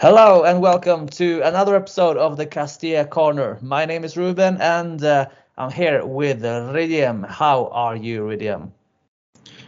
[0.00, 3.58] Hello and welcome to another episode of the Castilla Corner.
[3.62, 7.24] My name is Ruben and uh, I'm here with Hridyam.
[7.24, 8.72] How are you, Hridyam?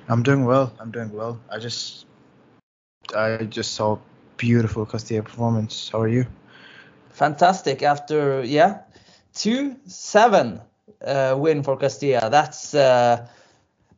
[0.08, 0.72] I'm doing well.
[0.80, 1.38] I'm doing well.
[1.48, 2.06] I just
[3.14, 3.98] I just saw
[4.36, 5.90] beautiful Castilla performance.
[5.92, 6.26] How are you?
[7.10, 7.84] Fantastic.
[7.84, 8.80] After yeah,
[9.32, 10.60] two seven
[11.06, 12.28] uh, win for Castilla.
[12.30, 13.28] That's uh,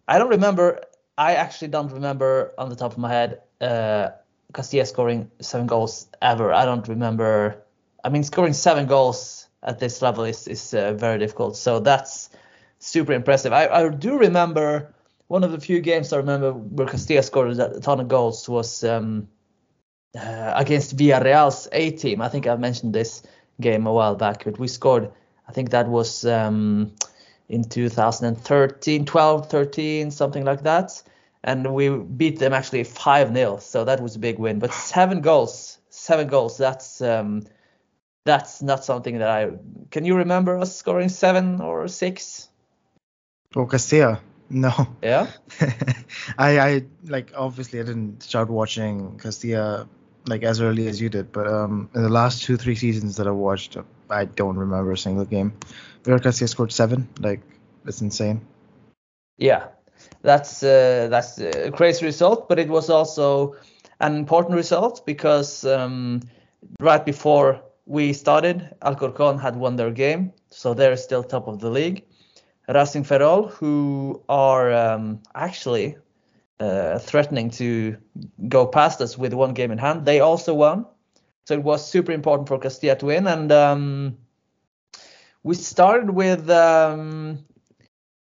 [0.06, 0.82] I don't remember.
[1.16, 4.10] I actually don't remember on the top of my head uh,
[4.54, 6.52] Castilla scoring seven goals ever.
[6.52, 7.62] I don't remember.
[8.04, 11.56] I mean, scoring seven goals at this level is is uh, very difficult.
[11.56, 12.30] So that's
[12.78, 13.52] super impressive.
[13.52, 14.94] I, I do remember
[15.28, 18.82] one of the few games I remember where Castilla scored a ton of goals was
[18.84, 19.28] um,
[20.18, 22.22] uh, against Villarreal's A team.
[22.22, 23.22] I think I mentioned this
[23.60, 25.10] game a while back, but we scored.
[25.46, 26.92] I think that was um,
[27.48, 31.02] in 2013, 12, 13, something like that.
[31.44, 33.58] And we beat them actually 5 0.
[33.58, 34.58] So that was a big win.
[34.58, 37.00] But seven goals, seven goals, that's.
[37.00, 37.44] Um,
[38.28, 39.52] that's not something that I
[39.90, 42.48] can you remember us scoring seven or six?
[43.56, 44.20] Oh, Castilla.
[44.50, 44.72] No.
[45.02, 45.28] Yeah.
[46.38, 49.88] I I like obviously I didn't start watching Castilla
[50.26, 53.26] like as early as you did, but um in the last two three seasons that
[53.26, 53.78] I watched,
[54.10, 55.52] I don't remember a single game
[56.04, 57.08] where Castilla scored seven.
[57.20, 57.40] Like
[57.86, 58.42] it's insane.
[59.38, 59.68] Yeah,
[60.22, 63.56] that's uh, that's a crazy result, but it was also
[64.00, 66.20] an important result because um,
[66.80, 71.70] right before we started, Alcorcon had won their game, so they're still top of the
[71.70, 72.04] league.
[72.68, 75.96] Racing Ferrol, who are um, actually
[76.60, 77.96] uh, threatening to
[78.48, 80.84] go past us with one game in hand, they also won.
[81.46, 84.18] So it was super important for Castilla to win, and um,
[85.42, 86.50] we started with.
[86.50, 87.44] Um,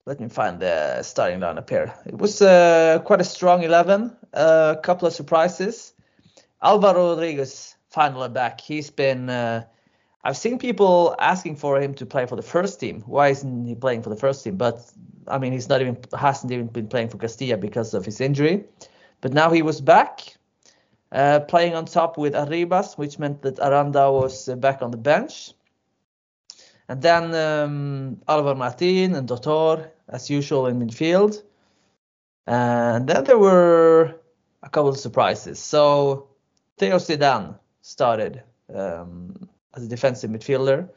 [0.09, 1.93] let me find the starting lineup here.
[2.07, 5.93] It was uh, quite a strong 11, a couple of surprises.
[6.63, 8.59] Alvaro Rodriguez finally back.
[8.59, 9.29] He's been.
[9.29, 9.65] Uh,
[10.23, 13.03] I've seen people asking for him to play for the first team.
[13.05, 14.57] Why isn't he playing for the first team?
[14.57, 14.91] But
[15.27, 18.63] I mean, he's not even hasn't even been playing for Castilla because of his injury.
[19.21, 20.35] But now he was back,
[21.11, 24.97] uh, playing on top with Arribas, which meant that Aranda was uh, back on the
[24.97, 25.53] bench.
[26.89, 31.41] And then um, Alvar Martin and Dotor, as usual in midfield.
[32.47, 34.15] And then there were
[34.63, 35.59] a couple of surprises.
[35.59, 36.29] So
[36.77, 38.43] Theo Zidane started
[38.73, 40.89] um, as a defensive midfielder.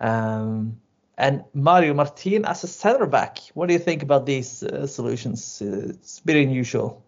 [0.00, 0.80] Um,
[1.16, 3.38] and Mario Martin as a center back.
[3.54, 5.60] What do you think about these uh, solutions?
[5.60, 7.02] It's a bit unusual.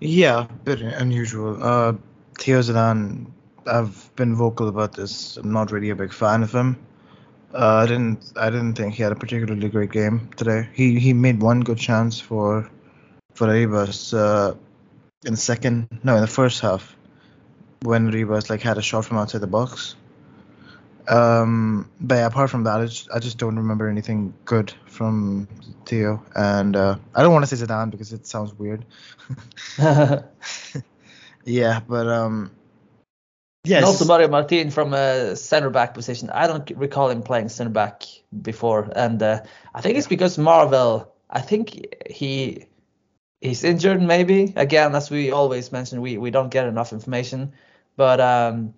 [0.00, 1.62] Yeah, a bit unusual.
[1.62, 1.94] Uh,
[2.38, 3.30] Theo Zidane,
[3.66, 5.36] I've been vocal about this.
[5.36, 6.76] I'm not really a big fan of him.
[7.54, 8.32] Uh, I didn't.
[8.36, 10.68] I didn't think he had a particularly great game today.
[10.74, 12.68] He he made one good chance for
[13.34, 14.54] for Arribas uh,
[15.24, 15.86] in the second.
[16.02, 16.96] No, in the first half
[17.82, 19.94] when Rivas like had a shot from outside the box.
[21.06, 25.46] Um, but yeah, apart from that, I just, I just don't remember anything good from
[25.84, 28.84] Theo, and uh, I don't want to say Zidane because it sounds weird.
[31.44, 32.50] yeah, but um,
[33.64, 33.78] yeah.
[33.78, 36.30] And also Mario Martin from a center back position.
[36.30, 38.04] I don't recall him playing center back
[38.42, 39.40] before, and uh,
[39.74, 41.10] I think it's because Marvel.
[41.30, 42.66] I think he
[43.40, 44.52] he's injured, maybe.
[44.56, 47.52] Again, as we always mention, we, we don't get enough information.
[47.96, 48.74] But um,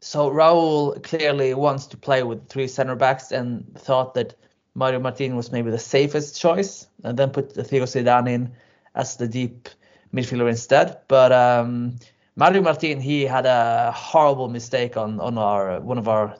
[0.00, 4.34] so Raul clearly wants to play with three center backs and thought that
[4.74, 8.52] Mario Martin was maybe the safest choice, and then put Theo Zidane in
[8.94, 9.68] as the deep
[10.14, 10.98] midfielder instead.
[11.08, 11.96] But um,
[12.36, 16.36] Mario Martin, he had a horrible mistake on on our one of our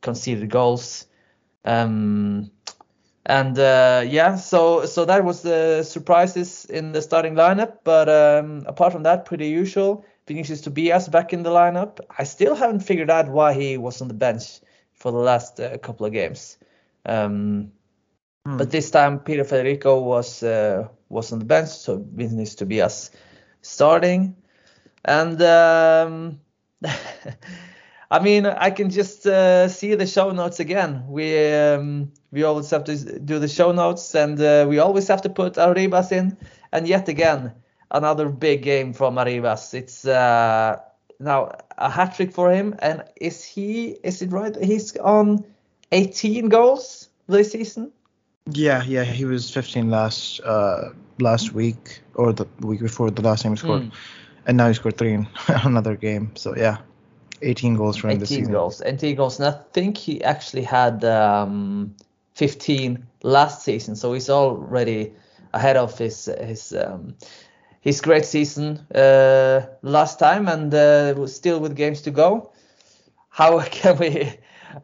[0.00, 1.06] conceded goals.
[1.64, 2.50] Um,
[3.24, 7.78] and uh, yeah, so so that was the surprises in the starting lineup.
[7.84, 10.04] But um, apart from that, pretty usual.
[10.26, 12.00] Vinicius Tobias back in the lineup.
[12.18, 14.60] I still haven't figured out why he was on the bench
[14.94, 16.58] for the last uh, couple of games.
[17.04, 17.70] Um,
[18.46, 18.58] Hmm.
[18.58, 23.10] But this time Peter Federico was uh, was on the bench, so Vinicius Tobias
[23.60, 24.36] starting.
[25.06, 26.40] And um,
[28.10, 31.04] I mean, I can just uh, see the show notes again.
[31.08, 35.22] We um, we always have to do the show notes, and uh, we always have
[35.22, 36.36] to put Arribas in.
[36.72, 37.52] And yet again,
[37.90, 39.72] another big game from Arribas.
[39.74, 40.80] It's uh,
[41.20, 42.74] now a hat trick for him.
[42.80, 43.96] And is he?
[44.02, 44.54] Is it right?
[44.62, 45.44] He's on
[45.92, 47.92] 18 goals this season.
[48.50, 53.42] Yeah, yeah, he was 15 last uh last week or the week before the last
[53.42, 53.92] time he scored, Mm.
[54.46, 56.32] And now he scored three in another game.
[56.36, 56.78] So yeah,
[57.42, 58.52] 18 goals for him this 18 season.
[58.54, 58.82] goals.
[58.84, 59.38] 18 goals.
[59.38, 61.94] And I think he actually had um,
[62.34, 65.12] 15 last season, so he's already
[65.52, 67.16] ahead of his his um,
[67.80, 72.52] his great season uh, last time, and uh, still with games to go.
[73.28, 74.32] How can we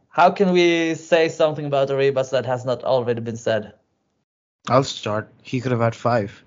[0.08, 3.75] how can we say something about Arribas that has not already been said?
[4.69, 5.29] I'll start.
[5.43, 6.44] He could have had five.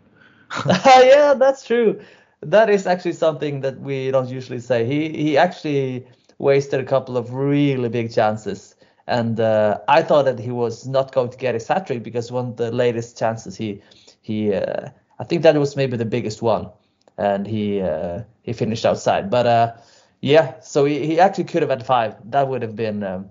[0.65, 1.99] yeah, that's true.
[2.41, 4.85] That is actually something that we don't usually say.
[4.85, 8.75] He he actually wasted a couple of really big chances,
[9.07, 12.31] and uh, I thought that he was not going to get his hat trick because
[12.31, 13.81] one of the latest chances he
[14.21, 14.89] he uh,
[15.19, 16.69] I think that was maybe the biggest one,
[17.17, 19.29] and he uh, he finished outside.
[19.29, 19.73] But uh,
[20.21, 22.15] yeah, so he, he actually could have had five.
[22.31, 23.29] That would have been um,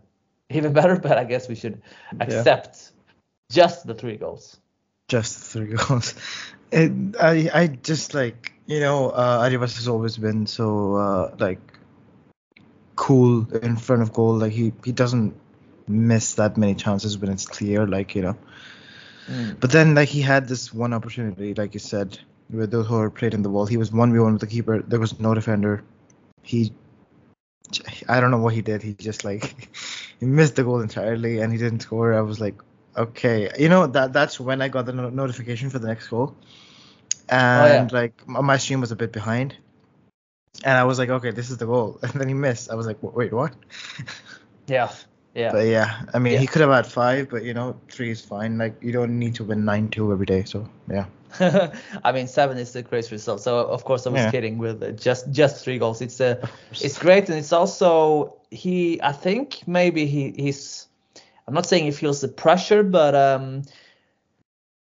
[0.50, 0.96] even better.
[0.96, 1.82] But I guess we should
[2.20, 2.92] accept
[3.52, 4.58] just the three goals.
[5.08, 6.14] Just three goals.
[6.72, 11.60] I I just like you know uh, Arribas has always been so uh, like
[12.96, 14.36] cool in front of goal.
[14.36, 15.34] Like he he doesn't
[15.86, 17.86] miss that many chances when it's clear.
[17.86, 18.36] Like you know.
[19.28, 19.58] Mm.
[19.58, 22.18] But then like he had this one opportunity, like you said,
[22.50, 23.66] with those who played in the wall.
[23.66, 24.82] He was one v one with the keeper.
[24.82, 25.82] There was no defender.
[26.42, 26.72] He
[28.08, 28.82] I don't know what he did.
[28.82, 29.68] He just like
[30.20, 32.14] he missed the goal entirely and he didn't score.
[32.14, 32.56] I was like,
[32.96, 36.36] okay, you know that that's when I got the no- notification for the next goal,
[37.28, 39.56] and like my stream was a bit behind,
[40.64, 42.70] and I was like, okay, this is the goal, and then he missed.
[42.70, 43.52] I was like, wait, what?
[44.66, 44.90] Yeah,
[45.34, 45.52] yeah.
[45.52, 46.40] But yeah, I mean, Yeah.
[46.40, 48.58] he could have had five, but you know, three is fine.
[48.58, 50.44] Like you don't need to win nine two every day.
[50.44, 51.06] So yeah,
[52.04, 53.40] I mean, seven is the great result.
[53.40, 54.30] So of course I was Yeah.
[54.30, 56.00] kidding with uh, just just three goals.
[56.00, 56.46] It's uh,
[56.80, 59.00] it's great, and it's also he.
[59.02, 60.88] I think maybe he he's.
[61.46, 63.62] I'm not saying he feels the pressure, but um,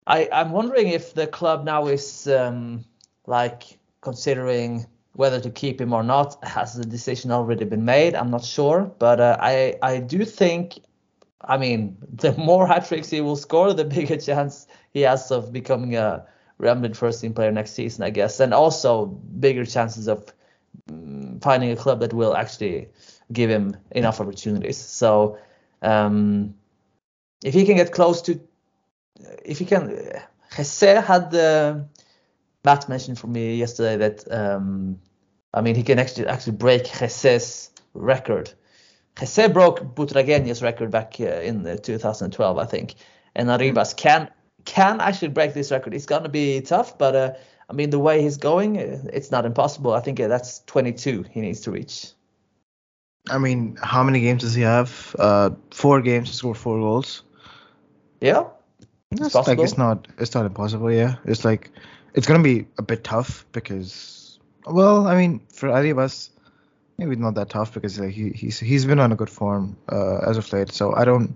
[0.10, 2.84] I I'm wondering if the club now is um
[3.28, 6.44] like considering whether to keep him or not.
[6.44, 8.16] Has the decision already been made?
[8.16, 10.80] I'm not sure, but uh, I I do think
[11.42, 15.54] I mean, the more hat tricks he will score, the bigger chance he has of
[15.54, 16.26] becoming a
[16.58, 20.34] Real Madrid first team player next season, I guess, and also bigger chances of
[20.92, 22.90] mm, finding a club that will actually
[23.32, 24.78] give him enough opportunities.
[24.78, 25.38] So,
[25.82, 26.54] um,
[27.46, 28.42] if he can get close to,
[29.44, 30.22] if he can,
[30.56, 31.86] Jesse had the
[32.66, 35.00] Matt mentioned for me yesterday that um,
[35.54, 38.52] I mean he can actually actually break Jesé's record.
[39.18, 42.96] Jesse broke Butragueño's record back uh, in uh, 2012, I think,
[43.36, 44.30] and Arribas can
[44.66, 45.94] can actually break this record.
[45.94, 47.34] It's gonna be tough, but uh,
[47.70, 49.94] I mean the way he's going, uh, it's not impossible.
[49.94, 52.14] I think uh, that's 22 he needs to reach.
[53.30, 55.16] I mean, how many games does he have?
[55.20, 57.24] Uh, four games to score four goals.
[58.22, 58.46] Yeah,
[59.12, 60.92] It's like it's not it's not impossible.
[60.92, 61.72] Yeah, it's like
[62.14, 66.30] it's gonna be a bit tough because well, I mean, for Arribas,
[66.98, 70.20] maybe not that tough because like he he's he's been on a good form uh,
[70.20, 70.72] as of late.
[70.72, 71.36] So I don't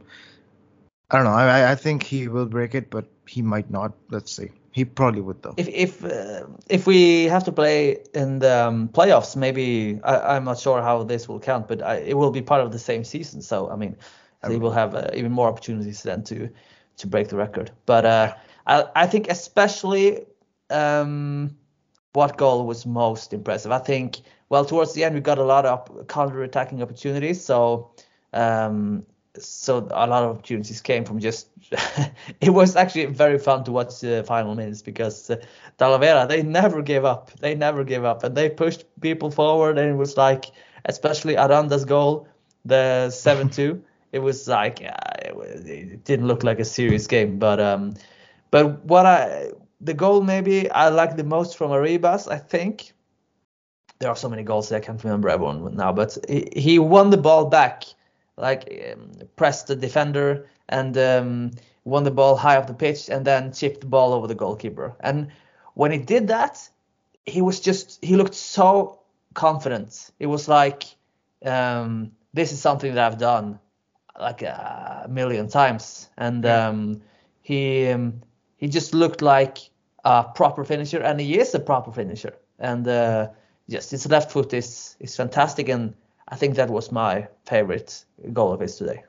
[1.10, 1.32] I don't know.
[1.32, 3.94] I I think he will break it, but he might not.
[4.12, 4.50] Let's see.
[4.72, 5.54] He probably would though.
[5.58, 10.44] if if uh, if we have to play in the um, playoffs, maybe I, I'm
[10.44, 13.04] not sure how this will count, but I, it will be part of the same
[13.04, 13.42] season.
[13.42, 13.96] So I mean,
[14.48, 16.50] they will have uh, even more opportunities then to
[16.98, 17.72] to break the record.
[17.86, 18.34] But uh,
[18.68, 20.26] I I think especially
[20.70, 21.56] um,
[22.14, 23.72] what goal was most impressive.
[23.72, 27.44] I think well towards the end we got a lot of counter attacking opportunities.
[27.44, 27.92] So
[28.34, 29.06] um,
[29.40, 31.48] so a lot of opportunities came from just.
[32.42, 35.38] it was actually very fun to watch the final minutes because uh,
[35.80, 37.32] Talavera they never gave up.
[37.40, 40.52] They never gave up, and they pushed people forward, and it was like,
[40.86, 42.28] especially Aranda's goal,
[42.66, 43.84] the seven-two.
[44.12, 47.96] it was like uh, it, didn't look like a serious game, but um,
[48.52, 52.94] but what I the goal maybe I like the most from Arribas, I think.
[54.00, 57.10] There are so many goals that I can't remember everyone now, but he, he won
[57.10, 57.84] the ball back,
[58.38, 61.52] like um, pressed the defender and um,
[61.86, 64.96] won the ball high up the pitch, and then chipped the ball over the goalkeeper.
[65.00, 65.28] And
[65.76, 66.70] when he did that,
[67.26, 69.00] he was just he looked so
[69.34, 70.12] confident.
[70.20, 70.84] It was like
[71.46, 73.60] um, this is something that I've done
[74.20, 77.02] like a million times, and um,
[77.42, 78.22] he um,
[78.58, 79.58] he just looked like
[80.06, 82.36] a proper finisher, and he is a proper finisher.
[82.60, 83.30] And uh,
[83.68, 85.94] yes, his left foot is is fantastic, and
[86.28, 89.04] I think that was my favorite goal of his today.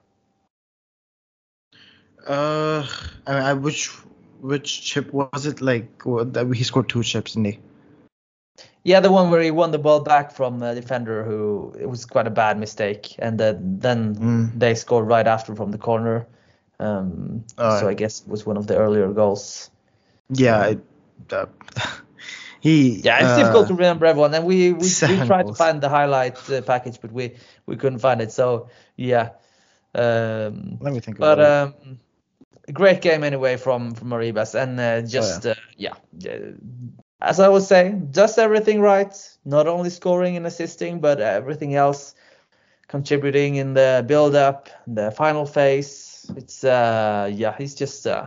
[2.26, 2.86] Uh,
[3.26, 3.88] I mean, I, which
[4.40, 5.60] which chip was it?
[5.60, 7.58] Like what, that he scored two chips, didn't he?
[8.84, 12.06] Yeah, the one where he won the ball back from a defender who it was
[12.06, 14.50] quite a bad mistake, and uh, then Mm.
[14.54, 16.26] they scored right after from the corner.
[16.80, 17.88] Um, Oh, so.
[17.88, 19.70] I guess it was one of the earlier goals.
[20.30, 20.76] Yeah, I,
[21.34, 21.46] uh,
[22.60, 23.00] he.
[23.00, 25.88] Yeah, it's uh, difficult to remember everyone, and we we, we tried to find the
[25.88, 27.36] highlight uh, package, but we
[27.66, 28.32] we couldn't find it.
[28.32, 29.30] So yeah,
[29.94, 31.52] um, Let me think but about it.
[31.52, 31.98] um,
[32.72, 35.94] great game anyway from from Arribas, and uh, just uh, yeah,
[36.28, 36.52] uh,
[37.24, 39.14] as I was saying, does everything right.
[39.44, 42.14] Not only scoring and assisting, but everything else,
[42.88, 46.30] contributing in the build up, the final phase.
[46.36, 48.26] It's uh yeah, he's just uh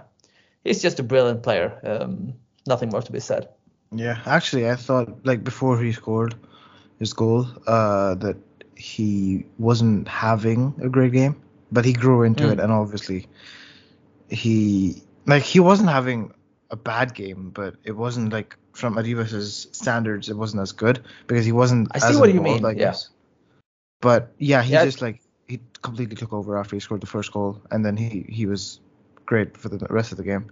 [0.63, 1.79] he's just a brilliant player.
[1.83, 2.33] Um,
[2.67, 3.49] nothing more to be said.
[3.91, 6.35] Yeah, actually, I thought like before he scored
[6.99, 8.37] his goal, uh, that
[8.75, 11.35] he wasn't having a great game,
[11.71, 12.53] but he grew into Mm.
[12.53, 13.27] it, and obviously,
[14.29, 16.31] he like he wasn't having
[16.69, 21.45] a bad game, but it wasn't like from Arribas's standards, it wasn't as good because
[21.45, 21.89] he wasn't.
[21.91, 22.85] I see as what you mean, I yeah.
[22.85, 23.09] guess.
[24.01, 24.85] But yeah, he Yeah.
[24.85, 28.25] just like he completely took over after he scored the first goal, and then he
[28.29, 28.79] he was
[29.25, 30.45] great for the rest of the game.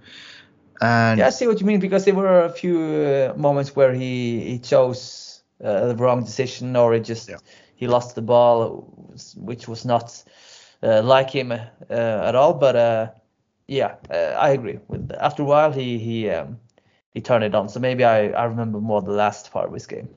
[0.81, 3.93] And Yeah, I see what you mean because there were a few uh, moments where
[3.93, 7.37] he he chose uh, the wrong decision or he just Yeah.
[7.75, 8.87] he lost the ball,
[9.37, 10.23] which was not
[10.83, 11.57] uh, like him uh,
[11.89, 12.53] at all.
[12.53, 13.07] But uh,
[13.67, 14.79] yeah, uh, I agree.
[14.87, 16.59] With after a while, he he um,
[17.15, 17.69] he turned it on.
[17.69, 20.09] So maybe I I remember more the last part of his game.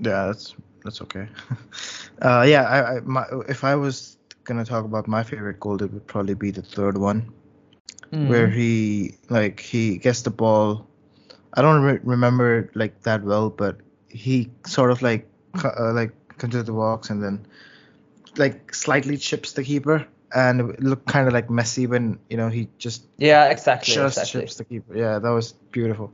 [0.00, 1.28] Yeah, that's that's okay.
[2.22, 5.92] uh, yeah, I, I my, if I was gonna talk about my favorite goal, it
[5.92, 7.32] would probably be the third one,
[8.12, 8.28] Mm.
[8.28, 10.86] where he like he gets the ball.
[11.54, 15.28] I don't re- remember like that well, but he sort of like
[15.64, 17.46] uh, like comes to the box and then
[18.36, 22.48] like slightly chips the keeper, and it looked kind of like messy when you know
[22.48, 23.94] he just Yeah, exactly.
[23.94, 24.40] just exactly.
[24.42, 24.96] chips the keeper.
[24.96, 26.12] Yeah, that was beautiful.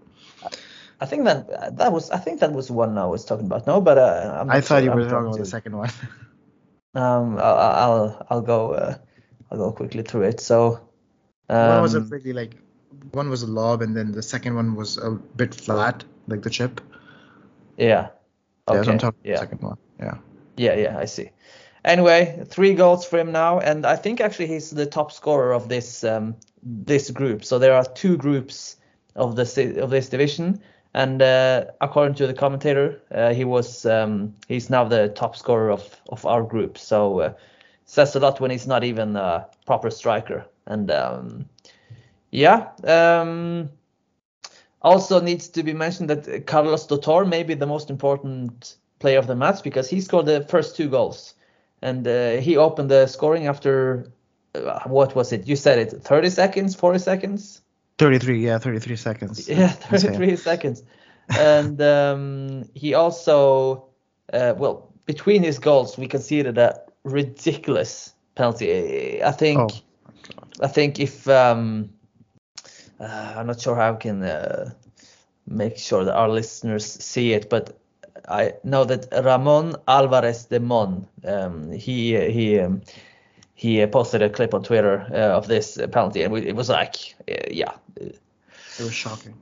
[1.00, 3.66] I think that that was I think that was the one I was talking about.
[3.66, 4.84] No, but uh, I'm I thought sure.
[4.84, 5.90] you I'm were talking trying about the second one.
[6.96, 8.94] Um, I'll I'll I'll go uh,
[9.50, 10.38] I'll go quickly through it.
[10.38, 10.78] So,
[11.48, 12.54] um, one was a really like
[13.10, 16.50] one was a lob and then the second one was a bit flat like the
[16.50, 16.80] chip
[17.76, 18.10] yeah, yeah
[18.66, 20.18] so okay, i'm talking yeah, the second one yeah
[20.56, 20.98] yeah, yeah.
[20.98, 21.30] I see.
[21.84, 25.68] Anyway, three goals for him now, and I think actually he's the top scorer of
[25.68, 27.44] this um this group.
[27.44, 28.76] So there are two groups
[29.16, 30.60] of this of this division,
[30.94, 35.70] and uh, according to the commentator, uh, he was um he's now the top scorer
[35.70, 36.78] of of our group.
[36.78, 37.32] So uh,
[37.84, 41.44] says a lot when he's not even a proper striker, and um
[42.30, 43.70] yeah um.
[44.80, 49.26] Also needs to be mentioned that Carlos Dotor may be the most important player of
[49.26, 51.34] the match because he scored the first two goals,
[51.84, 54.10] and uh, he opened the scoring after
[54.54, 55.46] uh, what was it?
[55.46, 57.60] You said it, 30 seconds, 40 seconds?
[57.98, 60.82] 33 yeah 33 seconds Yeah, 33 seconds.
[61.28, 63.86] And um, he also,
[64.32, 69.22] uh, well, between his goals, we conceded a ridiculous penalty.
[69.22, 69.60] I think.
[69.60, 69.68] oh.
[70.60, 71.90] I think if um,
[72.98, 74.70] uh, I'm not sure how I can uh,
[75.46, 77.78] make sure that our listeners see it, but
[78.28, 82.82] I know that Ramon Alvarez de Mon, um, he he um,
[83.54, 87.14] he posted a clip on Twitter uh, of this penalty, and we, it was like,
[87.28, 88.20] uh, yeah, it
[88.78, 89.34] was shocking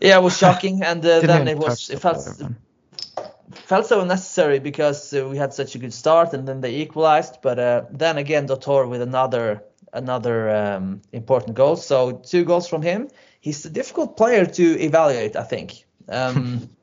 [0.00, 2.42] yeah, it was shocking, and uh, then it was it felt
[3.52, 7.38] felt so unnecessary because uh, we had such a good start and then they equalized.
[7.42, 11.76] But uh, then again, Dotor with another another um, important goal.
[11.76, 13.08] So two goals from him.
[13.40, 15.84] He's a difficult player to evaluate, I think.
[16.08, 16.68] Um,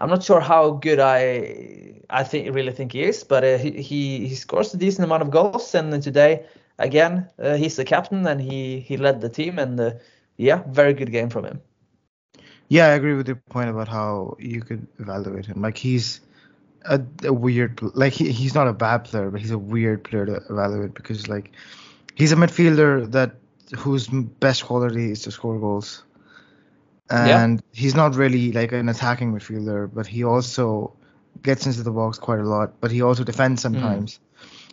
[0.00, 3.82] I'm not sure how good I I think really think he is, but uh, he,
[4.26, 6.44] he scores a decent amount of goals, and today
[6.78, 9.92] again uh, he's the captain and he he led the team, and uh,
[10.36, 11.60] yeah, very good game from him.
[12.68, 15.60] Yeah, I agree with your point about how you could evaluate him.
[15.60, 16.20] Like he's
[16.84, 20.26] a, a weird, like he, he's not a bad player, but he's a weird player
[20.26, 21.50] to evaluate because like
[22.14, 23.34] he's a midfielder that
[23.76, 26.04] whose best quality is to score goals,
[27.10, 27.80] and yeah.
[27.80, 30.96] he's not really like an attacking midfielder, but he also
[31.42, 32.80] gets into the box quite a lot.
[32.80, 33.74] But he also defends hmm.
[33.74, 34.14] sometimes.
[34.14, 34.20] Mm.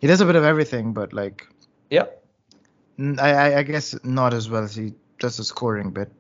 [0.02, 1.48] He does a bit of everything, but like
[1.90, 2.06] yeah,
[3.00, 6.12] I I guess not as well as he does the scoring bit.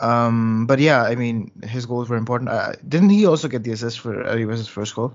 [0.00, 2.50] Um, but yeah, I mean, his goals were important.
[2.50, 5.14] Uh, didn't he also get the assist for Arribas' first goal?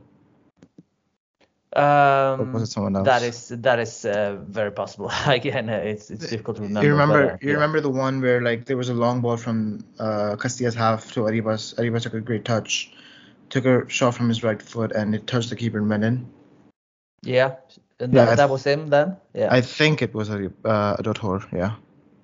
[1.78, 3.06] Um, or was it someone else?
[3.06, 5.12] That is that is uh, very possible.
[5.28, 6.84] Again, it's it's difficult to remember.
[6.84, 7.54] You remember but, uh, you yeah.
[7.54, 11.22] remember the one where like there was a long ball from uh, Castilla's half to
[11.22, 11.76] Arribas.
[11.76, 12.92] Arribas took a great touch,
[13.50, 16.28] took a shot from his right foot, and it touched the keeper and went in.
[17.22, 17.56] Yeah,
[18.00, 19.18] and Yeah, that, I that was him then.
[19.36, 19.50] Yeah.
[19.52, 21.76] I think it was a uh, a Dotor, yeah.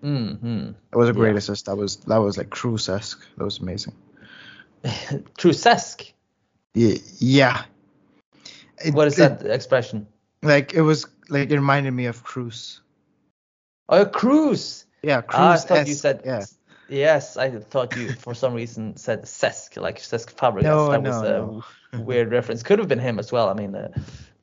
[0.04, 0.72] mm-hmm.
[0.92, 1.38] It was a great Yeah.
[1.38, 1.68] assist.
[1.68, 3.22] That was that was like Kroos-esque.
[3.38, 3.94] That was amazing.
[5.38, 6.12] Trusesk.
[6.74, 7.64] Yeah, yeah.
[8.84, 10.08] It- What is it- that expression?
[10.42, 12.82] Like it was like it reminded me of Kroos.
[13.90, 14.86] Oh, Kroos.
[15.02, 15.34] Yeah, Kroos.
[15.36, 16.22] Ah, I thought you said.
[16.26, 16.46] yeah.
[16.90, 20.64] Yes, I thought you for some reason said Cesc, like Cesc Fabregas.
[20.64, 22.04] No, that no, was a no.
[22.04, 22.62] weird reference.
[22.64, 23.50] Could have been him as well.
[23.50, 23.90] I mean, a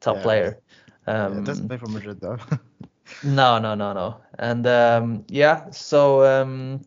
[0.00, 0.22] top Yeah.
[0.22, 0.58] player.
[1.06, 2.38] Yeah, Um, it doesn't play for Madrid though.
[3.24, 4.20] No, no, no, no.
[4.38, 6.80] And um, yeah, so um,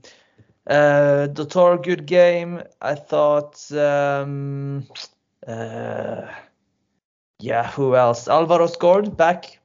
[0.66, 2.64] uh, Dotor, good game.
[2.82, 4.88] I thought, um,
[5.46, 6.26] uh,
[7.44, 8.28] yeah, who else?
[8.28, 9.60] Alvaro scored back,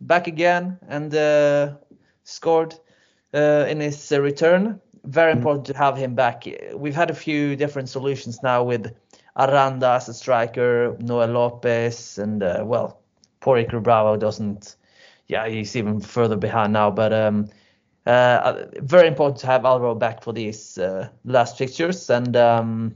[0.00, 1.74] back again, and uh,
[2.24, 2.74] scored
[3.32, 4.80] uh, in his uh, return.
[5.04, 6.44] Very important to have him back.
[6.74, 8.94] We've had a few different solutions now with
[9.36, 13.00] Aranda as a striker, Noel Lopez, and uh, well,
[13.40, 14.76] poor Iker Bravo doesn't
[15.26, 16.90] yeah, he's even further behind now.
[16.90, 17.48] But um,
[18.06, 22.10] uh, very important to have Alvaro back for these uh, last fixtures.
[22.10, 22.94] And um,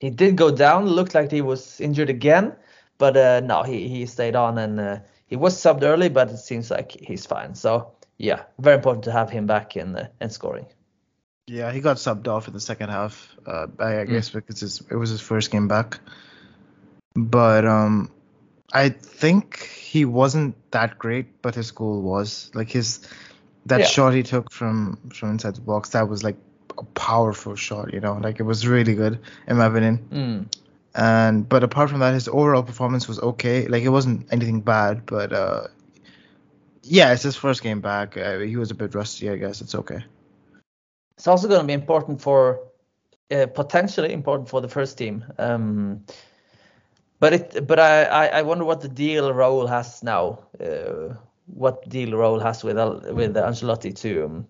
[0.00, 0.86] he did go down.
[0.86, 2.54] Looked like he was injured again,
[2.98, 6.38] but uh, no, he he stayed on and uh, he was subbed early, but it
[6.38, 7.54] seems like he's fine.
[7.54, 10.66] So yeah, very important to have him back in uh, and scoring.
[11.46, 13.34] yeah, he got subbed off in the second half.
[13.46, 14.10] Uh, I, I Mm.
[14.12, 16.00] guess because it was his first game back.
[17.14, 18.10] But um,
[18.72, 23.00] I think he wasn't that great, but his goal was like his
[23.66, 23.86] that Yeah.
[23.86, 25.90] shot he took from from inside the box.
[25.90, 26.36] That was like
[26.78, 30.08] a powerful shot, you know, like it was really good in my opinion.
[30.12, 30.46] Mm.
[30.96, 33.68] And but apart from that, his overall performance was okay.
[33.68, 35.66] Like it wasn't anything bad, but uh,
[36.82, 38.16] yeah, it's his first game back.
[38.16, 39.60] Uh, he was a bit rusty, I guess.
[39.60, 40.02] It's okay.
[41.18, 42.60] It's also going to be important for
[43.30, 45.24] uh, potentially important for the first team.
[45.38, 46.06] Um,
[47.20, 50.38] but it, but I, I, I wonder what the deal Raul has now.
[50.58, 51.14] Uh,
[51.46, 52.76] what deal Raul has with
[53.12, 54.24] with Ancelotti.
[54.24, 54.46] Um,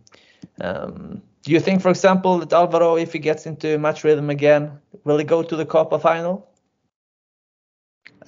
[0.61, 4.81] um, do you think, for example, that Alvaro, if he gets into match rhythm again,
[5.05, 6.49] will he go to the Copa final?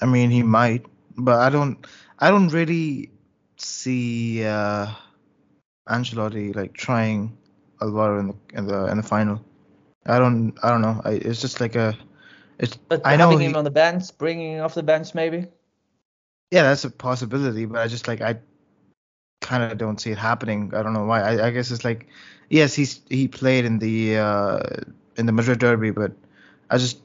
[0.00, 1.84] I mean, he might, but I don't.
[2.20, 3.10] I don't really
[3.56, 4.86] see uh,
[5.88, 7.36] Ancelotti like trying
[7.82, 9.44] Alvaro in the in the in the final.
[10.06, 10.54] I don't.
[10.62, 11.00] I don't know.
[11.04, 11.98] I, it's just like a.
[12.60, 12.76] It's.
[12.76, 13.30] But I know.
[13.30, 15.48] having he- him on the bench, bringing him off the bench, maybe.
[16.52, 18.38] yeah, that's a possibility, but I just like I
[19.40, 20.72] kind of don't see it happening.
[20.74, 21.20] I don't know why.
[21.20, 22.08] I, I guess it's like,
[22.48, 24.60] yes, he's he played in the uh,
[25.16, 26.12] in the Madrid derby, but
[26.70, 27.00] I just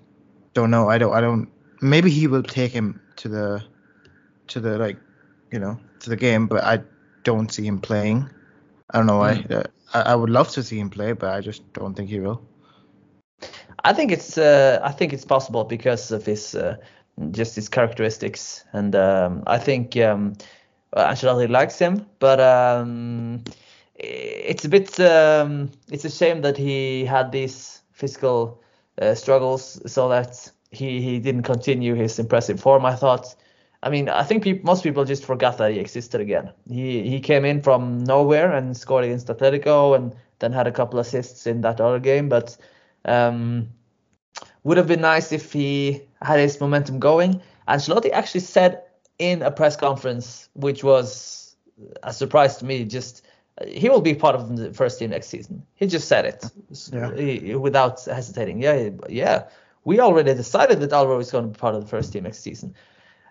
[0.53, 0.89] don't know.
[0.89, 1.13] I don't.
[1.13, 1.49] I don't.
[1.81, 3.63] Maybe he will take him to the
[4.47, 4.97] to the like,
[5.51, 6.81] you know, to the game, but I
[7.23, 8.29] don't see him playing.
[8.89, 9.45] I don't know why.
[9.49, 12.19] Uh, I, I would love to see him play, but I just don't think he
[12.19, 12.41] will.
[13.83, 16.77] I think it's uh, I think it's possible because of his uh,
[17.31, 20.35] just his characteristics, and um, I think um,
[20.95, 23.43] Ancelotti likes him, but um,
[23.95, 28.61] it's a bit um, it's a shame that he had these physical
[29.01, 32.85] uh, struggles, so that he he didn't continue his impressive form.
[32.85, 33.35] I thought.
[33.81, 36.51] I mean, I think most people just forgot that he existed again.
[36.69, 40.99] He he came in from nowhere and scored against Atletico, and then had a couple
[40.99, 42.29] assists in that other game.
[42.29, 42.55] But
[43.05, 43.69] um,
[44.63, 47.41] would have been nice if he had his momentum going.
[47.67, 48.83] Ancelotti actually said
[49.29, 51.55] in a press conference, which was
[52.03, 53.25] a surprise to me, just
[53.67, 55.63] he will be part of the first team next season.
[55.75, 56.41] He just said it
[56.93, 57.11] Yeah.
[57.15, 58.61] he- without hesitating.
[58.61, 59.43] Yeah, yeah.
[59.85, 62.39] We already decided that Alvaro is going to be part of the first team next
[62.39, 62.73] season.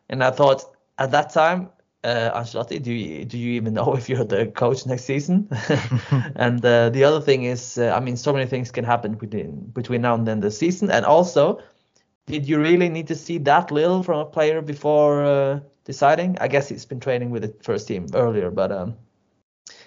[0.09, 0.63] And I thought
[0.99, 1.71] at that time,
[2.05, 5.49] uh, Ancelotti, do you do you even know if you're the coach next season?
[6.37, 9.73] and uh, the other thing is, uh, I mean, so many things can happen between
[9.75, 11.61] between now and then the season, and also
[12.27, 16.39] did you really need to see that little from a player before uh, deciding?
[16.41, 18.97] I guess he's been training with the first team earlier, but um,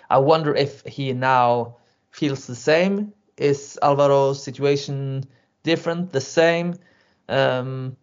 [0.10, 1.78] I wonder if he now
[2.12, 3.14] feels the same.
[3.38, 5.26] Is Alvaro's situation
[5.64, 6.12] different?
[6.12, 6.76] The same?
[7.28, 7.98] Um,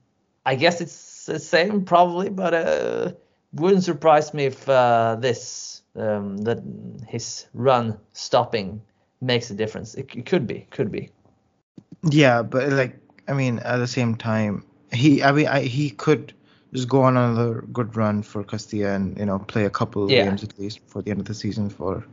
[0.44, 3.12] I guess it's the same probably, but uh,
[3.52, 6.62] wouldn't surprise me if uh, this um, that
[7.08, 8.82] his run stopping
[9.20, 9.94] makes a difference.
[9.94, 11.10] It, it could be, could be.
[12.02, 16.34] Yeah, but like I mean, at the same time, he I mean I, he could
[16.72, 20.24] just go on another good run for Castilla and you know play a couple Yeah.
[20.24, 22.04] games at least before the end of the season for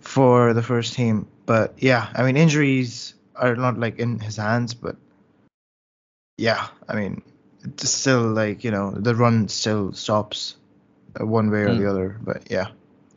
[0.00, 1.26] for the first team.
[1.46, 4.96] But yeah, I mean injuries are not like in his hands, but
[6.38, 7.22] yeah, I mean
[7.64, 10.56] it's still like you know the run still stops
[11.20, 11.78] uh, one way or Mm.
[11.78, 12.16] the other.
[12.20, 12.68] But yeah,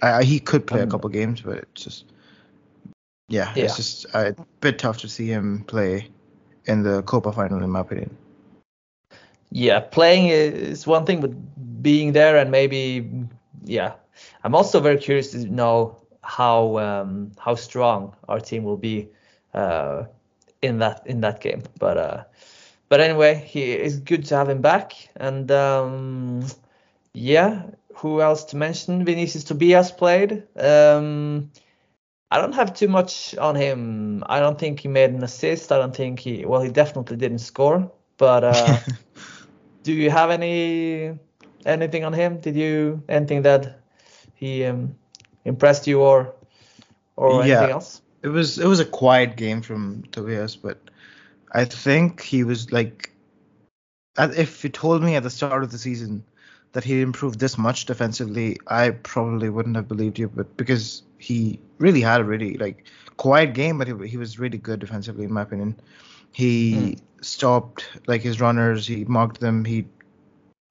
[0.01, 2.05] I, I, he could play a Um, couple games, but it's just
[3.29, 3.65] yeah, Yeah.
[3.65, 6.09] it's just a bit tough to see him play
[6.65, 8.15] in the Copa final in my opinion.
[9.51, 11.31] Yeah, playing is one thing, but
[11.81, 13.09] being there and maybe,
[13.63, 13.93] yeah,
[14.43, 19.07] I'm also very curious to know how um, how strong our team will be
[19.53, 20.03] uh,
[20.61, 21.63] in that in that game.
[21.79, 22.23] But uh,
[22.89, 24.93] but anyway, he it's good to have him back.
[25.15, 26.45] And um,
[27.13, 27.63] yeah,
[27.95, 29.05] who else to mention?
[29.05, 30.43] Vinicius Tobias played.
[30.57, 31.51] Um,
[32.29, 34.23] I don't have too much on him.
[34.27, 35.71] I don't think he made an assist.
[35.71, 37.91] I don't think he well, he definitely didn't score.
[38.17, 38.79] But uh,
[39.87, 41.17] do you have any
[41.65, 42.39] anything on him?
[42.41, 43.79] Did you anything that
[44.35, 44.95] he um,
[45.45, 46.33] impressed you or
[47.15, 47.61] or Yeah.
[47.61, 48.01] anything else?
[48.21, 50.77] It was it was a quiet game from Tobias, but
[51.53, 53.11] I think he was like,
[54.19, 56.23] if you told me at the start of the season
[56.73, 60.27] that he improved this much defensively, I probably wouldn't have believed you.
[60.27, 62.83] But because he really had a really like
[63.15, 65.79] quiet game, but he, he was really good defensively in my opinion.
[66.33, 69.85] He stopped like his runners, he marked them, he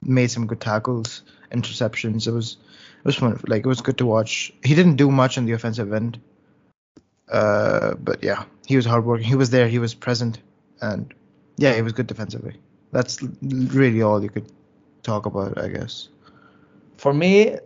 [0.02, 2.26] made some good tackles, interceptions.
[2.26, 2.56] It was
[2.98, 3.40] it was fun.
[3.46, 4.52] Like it was good to watch.
[4.62, 6.20] He didn't do much on the offensive end.
[7.30, 9.26] Uh, but yeah, he was hardworking.
[9.26, 9.68] He was there.
[9.68, 10.38] He was present,
[10.80, 11.12] and
[11.56, 12.56] yeah, he was good defensively.
[12.92, 14.50] That's really all you could
[15.02, 16.08] talk about, I guess.
[16.96, 17.56] For me,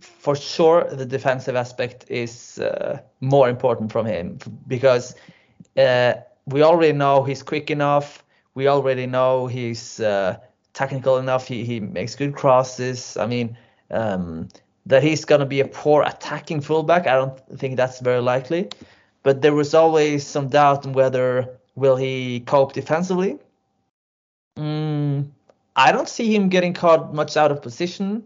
[0.00, 5.14] for sure, the defensive aspect is uh, more important from him because
[5.76, 6.14] uh,
[6.50, 8.24] we already know he's quick enough.
[8.54, 10.38] We already know he's uh,
[10.72, 11.46] technical enough.
[11.46, 13.16] He he makes good crosses.
[13.16, 13.56] I mean,
[13.90, 14.48] um,
[14.86, 17.06] that he's gonna be a poor attacking fullback.
[17.06, 18.68] I don't think that's very likely.
[19.22, 23.38] But there was always some doubt on whether will he cope defensively.
[24.56, 25.30] Mm,
[25.76, 28.24] I don't see him getting caught much out of position.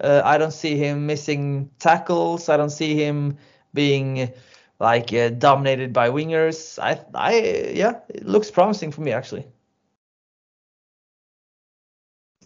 [0.00, 2.48] Uh, I don't see him missing tackles.
[2.48, 3.38] I don't see him
[3.72, 4.32] being
[4.82, 6.78] like uh, dominated by wingers.
[6.82, 9.46] I, I, yeah, it looks promising for me actually.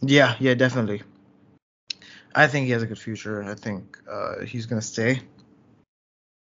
[0.02, 1.02] Yeah, yeah, definitely.
[2.34, 3.42] I think he has a good future.
[3.42, 5.20] I think uh, he's gonna stay.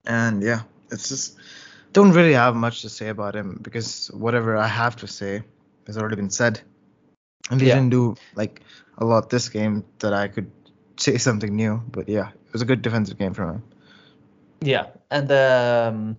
[0.06, 1.38] And yeah, it's just
[1.94, 5.44] don't really have much to say about him because whatever I have to say
[5.88, 6.60] has already been said.
[7.50, 7.76] And he Yeah.
[7.76, 8.62] didn't do like
[8.98, 10.52] a lot this game that I could
[10.98, 11.82] say something new.
[11.90, 13.64] But yeah, it was a good defensive game from him.
[14.62, 16.18] Yeah, and um,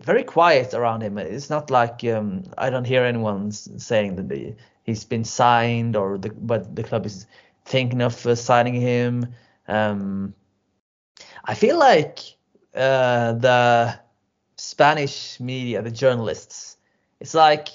[0.00, 1.18] very quiet around him.
[1.18, 6.30] It's not like um, I don't hear anyone saying that he's been signed or the
[6.30, 7.26] but the club is
[7.64, 9.34] thinking of uh, signing him.
[9.68, 10.34] Um,
[11.44, 12.20] I feel like
[12.74, 13.98] uh, the
[14.56, 16.76] Spanish media, the journalists,
[17.20, 17.68] it's like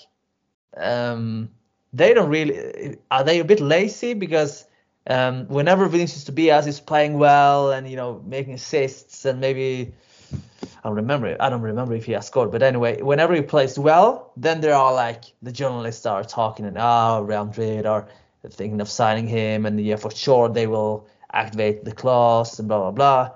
[0.78, 1.50] um,
[1.93, 4.65] they don't really are they a bit lazy because
[5.10, 9.93] um, whenever Vinicius Tobias is playing well and you know making assists and maybe
[10.34, 13.80] I don't remember I don't remember if he has scored but anyway whenever he plays
[13.80, 18.08] well then there are like the journalists are talking and ah Real Madrid are
[18.50, 22.80] thinking of signing him and yeah for sure they will activate the clause and blah
[22.80, 23.32] blah blah.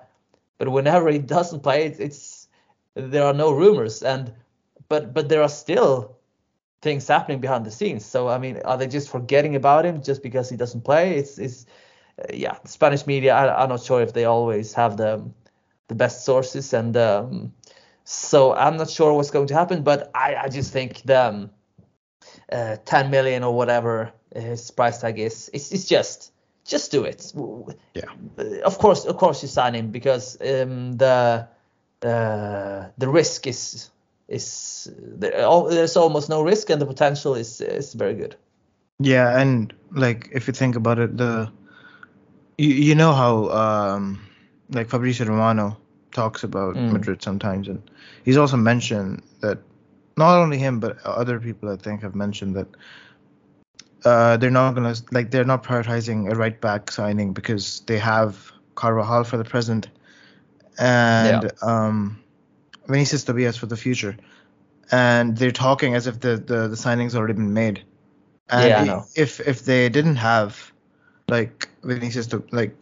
[0.57, 2.47] But whenever he doesn't play it's, it's
[2.95, 4.33] there are no rumors and
[4.89, 6.17] but but there are still
[6.81, 8.05] things happening behind the scenes.
[8.05, 11.17] So I mean, are they just forgetting about him just because he doesn't play?
[11.17, 11.65] It's it's
[12.19, 13.33] uh, yeah, Spanish media.
[13.35, 15.23] I, I'm not sure if they always have the
[15.87, 17.53] the best sources, and um,
[18.03, 19.83] so I'm not sure what's going to happen.
[19.83, 21.49] But I I just think the um,
[22.51, 26.31] uh, 10 million or whatever his price tag is, it's it's just
[26.65, 27.33] just do it.
[27.93, 28.03] Yeah.
[28.37, 31.47] Uh, Of course, of course, you sign him because um, the
[32.03, 33.89] uh, the risk is
[34.31, 35.31] is there,
[35.69, 38.37] there's almost no risk and the potential is is very good.
[38.99, 41.51] Yeah, and like if you think about it, the
[42.57, 44.19] you, you know how um
[44.71, 45.77] like Fabrizio Romano
[46.11, 46.91] talks about Mm.
[46.91, 47.81] Madrid sometimes, and
[48.23, 49.59] he's also mentioned that
[50.17, 52.67] not only him but other people I think have mentioned that
[54.05, 58.51] uh, they're not gonna like they're not prioritizing a right back signing because they have
[58.75, 59.89] Carvajal for the present
[60.79, 61.49] and Yeah.
[61.61, 62.19] um,
[62.87, 64.17] Vinicius Tobias for the future,
[64.91, 67.83] and they're talking as if the the, the signing's already been made.
[68.49, 69.05] And Yeah, I know.
[69.15, 70.71] if if they didn't have
[71.29, 72.75] like Vinicius to like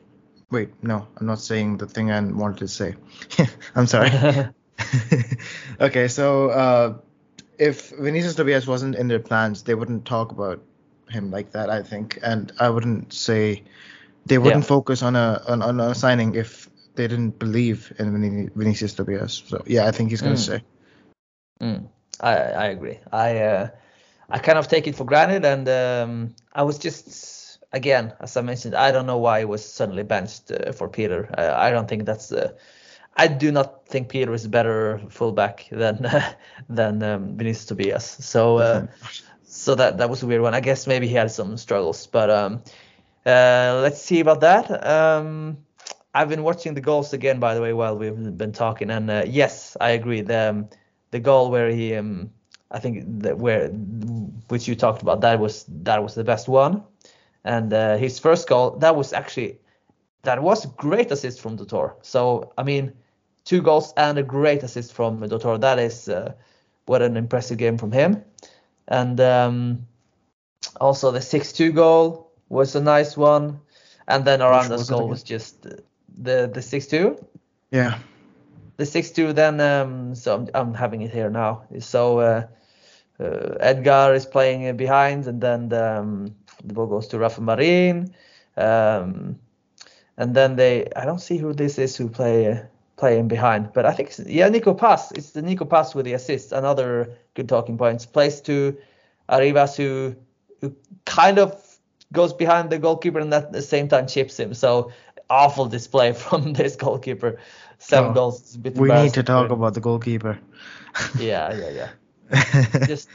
[0.51, 2.95] wait no I'm not saying the thing I wanted to say.
[3.75, 4.11] I'm sorry.
[5.81, 6.97] okay, so uh,
[7.57, 10.61] if Vinicius Tobias wasn't in their plans, they wouldn't talk about
[11.09, 13.63] him like that, I think, and I wouldn't say
[14.25, 14.65] they wouldn't Yeah.
[14.65, 16.68] focus on a on, on a signing if
[16.99, 19.43] they didn't believe in Vini- Vinicius Tobias.
[19.51, 20.49] So yeah, I think he's gonna Mm.
[20.49, 20.63] stay.
[21.61, 21.87] Mm,
[22.21, 22.99] I I agree.
[23.11, 23.69] I uh,
[24.29, 28.41] I kind of take it for granted, and um, I was just again, as I
[28.41, 31.29] mentioned, I don't know why he was suddenly benched uh, for Peter.
[31.37, 32.31] I, I don't think that's.
[32.31, 32.51] Uh,
[33.17, 36.05] I do not think Peter is a better fullback than
[36.69, 38.05] than um, Vinicius Tobias.
[38.05, 38.87] So uh,
[39.43, 40.53] so that that was a weird one.
[40.55, 42.61] I guess maybe he had some struggles, but um,
[43.25, 44.85] uh, let's see about that.
[44.85, 45.57] Um,
[46.13, 49.23] I've been watching the goals again, by the way, while we've been talking, and uh,
[49.27, 50.21] yes, I agree.
[50.21, 50.69] The um,
[51.11, 52.31] the goal where he, um,
[52.71, 53.69] I think that where
[54.47, 56.83] which you talked about, that was that was the best one,
[57.43, 59.59] and uh, his first goal that was actually
[60.23, 61.95] that was a great assist from Dotor.
[62.01, 62.93] So I mean,
[63.45, 65.59] two goals and a great assist from Dotor.
[65.59, 66.33] That is uh,
[66.87, 68.23] what an impressive game from him,
[68.87, 69.85] and um,
[70.81, 73.59] also the 6-2 goal was a nice one,
[74.07, 75.67] and then Aranda's goal was just
[76.21, 77.17] the the 6-2
[77.71, 77.99] Yeah.
[78.77, 81.63] the 6-2 then um, so I'm, I'm having it here now.
[81.79, 82.47] So uh,
[83.19, 88.13] uh, Edgar is playing behind and then the, um, the ball goes to Rafa Marin.
[88.57, 89.39] Um,
[90.17, 92.63] and then they I don't see who this is who play uh,
[92.97, 95.11] playing behind but I think yeah Nico Paz.
[95.15, 98.05] It's the Nico Paz with the assist another good talking points.
[98.05, 98.75] Plays to
[99.29, 100.15] Arribas who
[100.61, 101.55] who kind of
[102.11, 104.53] goes behind the goalkeeper and at the same time chips him.
[104.53, 104.91] So
[105.29, 107.39] awful display from this goalkeeper
[107.79, 110.39] seven Oh, goals is a bit We need to talk about the goalkeeper.
[111.17, 111.89] yeah yeah yeah
[112.85, 113.09] just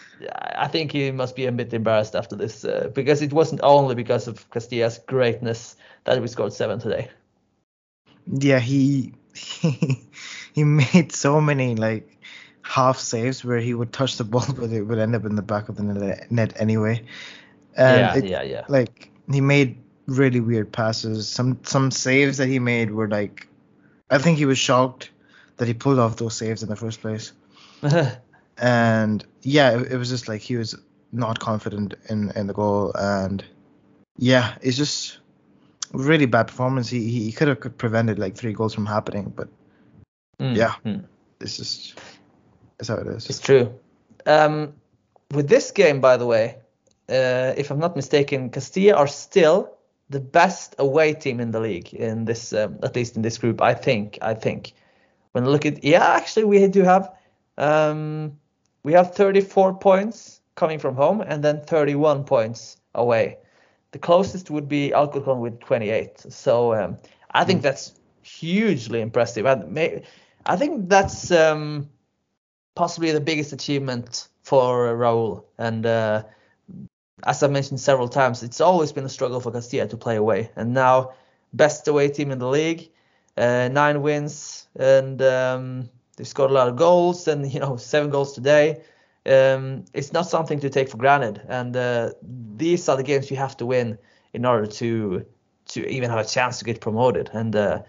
[0.57, 3.95] I think he must be a bit embarrassed after this uh, because it wasn't only
[3.95, 7.11] because of Castilla's greatness that we scored seven today.
[8.27, 10.01] yeah, he, he
[10.55, 12.09] he made so many like
[12.63, 15.43] half saves where he would touch the ball but it would end up in the
[15.43, 17.05] back of the net, net anyway.
[17.77, 18.65] And yeah, it- yeah, yeah.
[18.69, 21.29] like he made really weird passes.
[21.29, 23.49] Some some saves that he made were like
[24.11, 25.11] I think he was shocked
[25.57, 27.33] that he pulled off those saves in the first place.
[28.57, 30.77] And yeah, it, it was just like he was
[31.11, 33.45] not confident in in the goal and
[34.17, 35.19] yeah, it's just
[35.93, 36.89] really bad performance.
[36.89, 39.49] He he, could have prevented like three goals from happening, but
[40.41, 40.75] Mm, yeah.
[40.85, 41.05] mm.
[41.41, 41.99] it's just
[42.79, 43.29] it's how it is.
[43.31, 43.73] It's true.
[44.27, 44.75] Um,
[45.33, 46.57] with this game, by the way,
[47.09, 49.73] uh, if I'm not mistaken, Castilla are still
[50.15, 53.61] the best away team in the league in this, um, at least in this group.
[53.61, 54.19] I think.
[54.23, 54.73] I think.
[55.33, 57.11] When I look at, yeah, actually, we do have,
[57.59, 58.39] um,
[58.85, 63.39] we have 34 points coming from home and then 31 points away.
[63.91, 66.33] The closest would be Alcorcon with 28.
[66.33, 66.99] So um,
[67.33, 69.45] I think that's hugely impressive.
[69.45, 70.05] And may,
[70.47, 71.31] I think that's.
[71.31, 71.91] Um,
[72.75, 75.45] possibly the biggest achievement for Raul.
[75.59, 76.25] And uh,
[77.23, 80.51] as I've mentioned several times, it's always been a struggle for Castilla to play away.
[80.57, 81.13] And now,
[81.53, 82.91] best away team in the league,
[83.37, 88.11] uh, nine wins, and um, they've scored a lot of goals, and you know, seven
[88.11, 88.83] goals today.
[89.27, 92.11] Um, it's not something to take for granted, and uh,
[92.57, 93.99] these are the games you have to win
[94.33, 95.25] in order to
[95.67, 97.31] to even have a chance to get promoted.
[97.33, 97.83] And uh,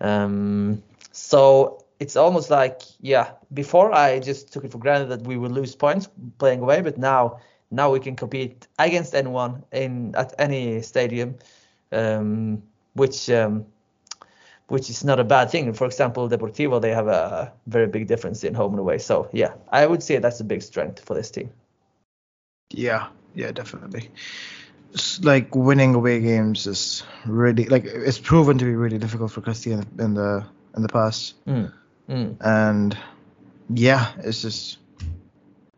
[0.00, 0.82] um,
[1.12, 5.52] so it's almost like yeah before i just took it for granted that we would
[5.52, 6.08] lose points
[6.38, 7.38] playing away but now
[7.74, 11.36] now we can compete against anyone in at any stadium
[11.92, 12.62] um,
[12.94, 13.66] which um,
[14.68, 18.44] which is not a bad thing for example deportivo they have a very big difference
[18.44, 21.30] in home and away so yeah i would say that's a big strength for this
[21.30, 21.50] team
[22.70, 24.10] Yeah, yeah, definitely.
[24.94, 29.40] S- Like winning away games is really like it's proven to be really difficult for
[29.40, 30.44] Castilla in, in the
[30.76, 31.34] in the past.
[31.46, 31.72] Mm,
[32.08, 32.36] mm.
[32.40, 32.96] and
[33.70, 34.78] yeah, it's just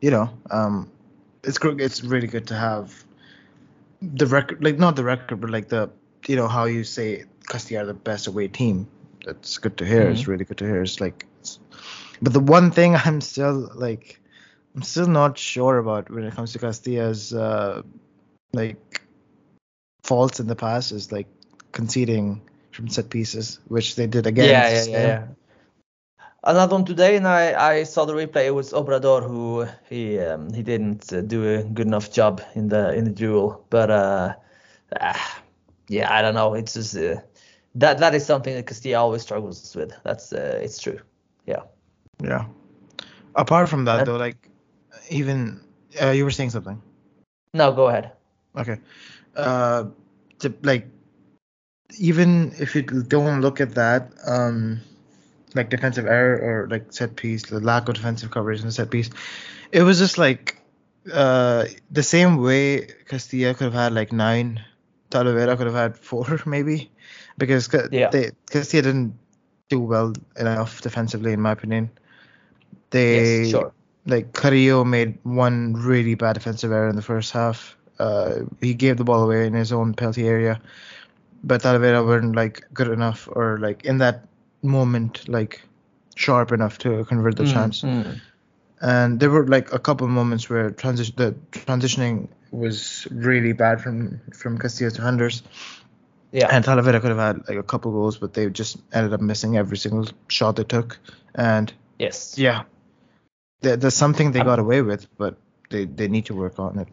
[0.00, 0.90] you know, um,
[1.46, 3.04] it's it's really good to have
[4.02, 5.90] the record, like not the record, but like the
[6.26, 8.88] you know how you say Castilla are the best away team.
[9.24, 10.09] That's good to hear.
[10.09, 10.82] It's really good to hear.
[10.82, 11.59] It's like, it's,
[12.22, 14.20] but the one thing I'm still like,
[14.74, 17.82] I'm still not sure about when it comes to Castilla's uh,
[18.52, 19.00] like
[20.04, 21.26] faults in the past is like
[21.72, 24.48] conceding from set pieces, which they did again.
[24.48, 25.26] yeah, yeah, yeah, yeah.
[26.46, 28.46] Another one today, and I, I saw the replay.
[28.46, 32.68] It was Obrador who he um, he didn't uh, do a good enough job in
[32.68, 33.66] the in the duel.
[33.68, 34.35] But uh,
[35.00, 35.42] ah,
[35.88, 36.54] yeah, I don't know.
[36.54, 37.16] It's just uh,
[37.74, 39.92] that that is something that Castilla always struggles with.
[40.04, 41.00] That's uh, it's true.
[41.46, 41.62] Yeah.
[42.22, 42.44] Yeah.
[43.35, 44.48] Apart from that, And- though, like
[45.11, 45.61] even
[46.00, 46.80] uh, you were saying something.
[47.54, 48.12] No, go ahead.
[48.56, 48.78] Okay.
[49.35, 49.87] Uh,
[50.38, 50.87] to, like
[51.98, 54.80] even if you don't look at that, um,
[55.57, 58.90] like defensive error or like set piece, the lack of defensive coverage in the set
[58.90, 59.11] piece,
[59.73, 60.61] it was just like
[61.12, 64.62] uh the same way Castilla could have had like nine,
[65.11, 66.90] Talavera could have had four maybe,
[67.38, 68.11] because Ca- Yeah.
[68.11, 69.19] they Castilla didn't
[69.69, 71.90] do well enough defensively in my opinion.
[72.90, 73.73] They yes, sure.
[74.07, 77.77] like Carrillo made one really bad defensive error in the first half.
[77.99, 80.61] Uh, he gave the ball away in his own penalty area,
[81.42, 84.27] but Talavera weren't like good enough or like in that
[84.66, 85.62] moment like
[86.14, 87.83] sharp enough to convert the Mm, chance.
[87.83, 88.20] mm.
[88.81, 94.20] And there were like a couple moments where transition the transitioning was really bad from
[94.35, 95.42] from Castilla to Hunders.
[96.33, 96.48] Yeah.
[96.50, 99.57] And Talavera could have had like a couple goals, but they just ended up missing
[99.57, 100.98] every single shot they took.
[101.35, 102.37] And yes.
[102.38, 102.64] yeah,
[103.62, 105.38] there, there's something they Um, got away with, but
[105.70, 106.88] they, they need to work on it.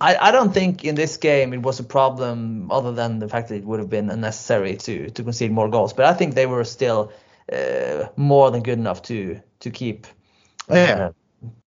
[0.00, 3.48] I, I don't think in this game it was a problem other than the fact
[3.48, 5.92] that it would have been unnecessary to to concede more goals.
[5.92, 7.12] But I think they were still
[7.52, 10.06] uh, more than good enough to to keep
[10.68, 11.00] Yeah.
[11.00, 11.10] uh,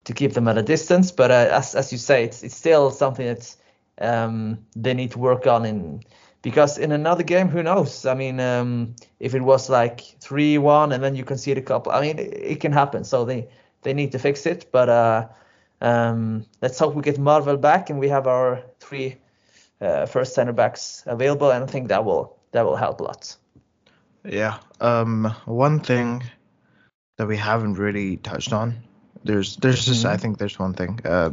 [0.04, 1.12] to keep them at a distance.
[1.12, 3.56] But uh, as as you say, it's it's still something that
[4.00, 6.02] um, they need to work on in
[6.42, 8.06] because in another game, who knows?
[8.06, 11.92] I mean, um, if it was like three one and then you concede a couple,
[11.92, 13.04] I mean, it, it can happen.
[13.04, 13.48] So they
[13.82, 14.66] they need to fix it.
[14.72, 15.28] But uh,
[15.80, 19.16] um, let's hope we get Marvel back and we have our three
[19.80, 23.36] uh, first center backs available, and I think that will that will help a lot.
[24.24, 24.58] Yeah.
[24.80, 25.34] Um.
[25.46, 26.22] One thing
[27.16, 28.74] that we haven't really touched on.
[29.24, 31.00] There's there's just I think there's one thing.
[31.04, 31.30] Uh,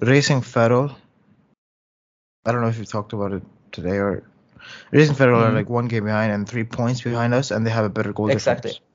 [0.00, 0.90] Racing Ferrol.
[2.46, 4.22] I don't know if you talked about it today or.
[4.92, 5.54] Racing Ferrol are Mhm.
[5.54, 8.30] like one game behind and three points behind us, and they have a better goal
[8.30, 8.70] Exactly.
[8.70, 8.90] difference.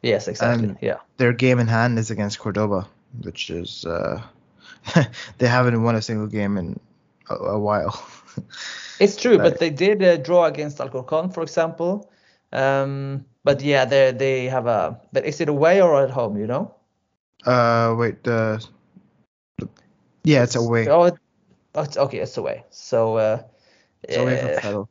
[0.00, 0.68] Yes, exactly.
[0.68, 0.98] And- yeah.
[1.16, 2.86] Their game in hand is against Cordoba,
[3.22, 4.22] which is uh,
[5.38, 6.78] they haven't won a single game in
[7.30, 8.02] a, a while.
[9.00, 12.10] It's true, Like- but they did uh, draw against Alcorcon, for example.
[12.52, 15.00] Um, but yeah, they they have a.
[15.12, 16.36] But is it away or at home?
[16.36, 16.74] You know?
[17.44, 18.24] uh, wait.
[18.24, 18.64] The.
[20.24, 20.88] yeah, it's away.
[20.88, 21.10] Oh,
[21.74, 22.64] oh, it's, okay, it's away.
[22.70, 23.42] So uh,
[24.02, 24.84] It's away from uh,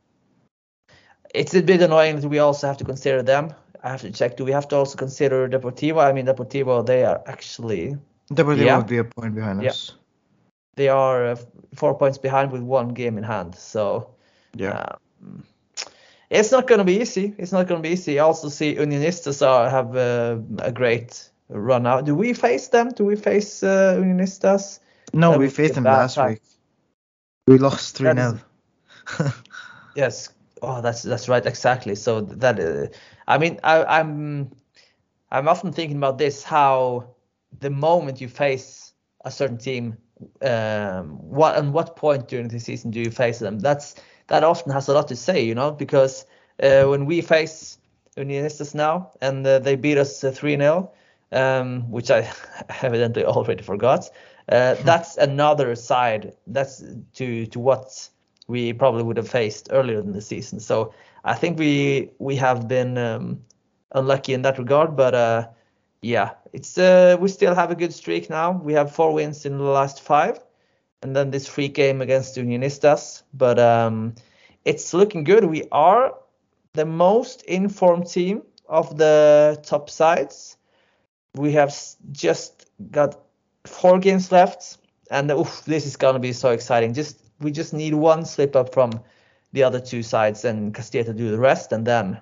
[1.34, 3.52] it's a bit annoying that we also have to consider them.
[3.82, 4.36] I have to check.
[4.36, 5.98] Do we have to also consider Deportivo?
[6.02, 7.96] I mean, Deportivo, they are actually
[8.32, 8.76] Deportivo yeah.
[8.78, 9.70] would be a point behind Yeah.
[9.70, 9.94] us.
[10.76, 11.36] they are uh,
[11.74, 13.54] four points behind with one game in hand.
[13.54, 14.10] So
[14.54, 14.84] Yeah.
[15.22, 15.44] Um,
[16.30, 17.34] it's not going to be easy.
[17.38, 18.18] It's not going to be easy.
[18.20, 22.04] I also see Unionistas are, have uh, a great run out.
[22.04, 22.90] Do we face them?
[22.90, 24.80] Do we face uh, Unionistas?
[25.14, 26.30] no, that we faced them last time.
[26.30, 26.42] week.
[27.46, 28.36] We lost 3 That
[29.16, 29.32] 0.
[29.96, 30.28] Yes.
[30.62, 31.46] Oh, that's that's right.
[31.46, 31.94] Exactly.
[31.94, 32.86] So that uh,
[33.28, 34.50] I mean, I, I'm
[35.30, 36.42] I'm often thinking about this.
[36.42, 37.14] How
[37.60, 39.98] the moment you face a certain team,
[40.42, 43.58] um, what and what point during the season do you face them?
[43.58, 43.94] That's
[44.28, 46.24] that often has a lot to say, you know, because
[46.62, 47.78] uh, when we face
[48.16, 50.90] Unionistas now and uh, they beat us three 0
[51.30, 52.32] um, which I
[52.82, 54.08] evidently already forgot.
[54.48, 56.32] Uh, that's another side.
[56.46, 56.82] That's
[57.14, 58.08] to to what
[58.48, 60.58] we probably would have faced earlier in the season.
[60.58, 60.92] So
[61.24, 63.44] I think we we have been um,
[63.92, 65.48] unlucky in that regard, but uh,
[66.02, 68.52] yeah, it's uh, we still have a good streak now.
[68.52, 70.40] We have four wins in the last five,
[71.02, 73.22] and then this free game against Unionistas.
[73.34, 74.14] But um,
[74.64, 75.44] it's looking good.
[75.44, 76.14] We are
[76.72, 80.56] the most informed team of the top sides.
[81.34, 81.74] We have
[82.12, 83.20] just got
[83.64, 84.78] four games left,
[85.10, 86.94] and oof, this is gonna be so exciting.
[86.94, 89.00] Just we just need one slip up from
[89.52, 92.20] the other two sides, and Castilla to do the rest, and then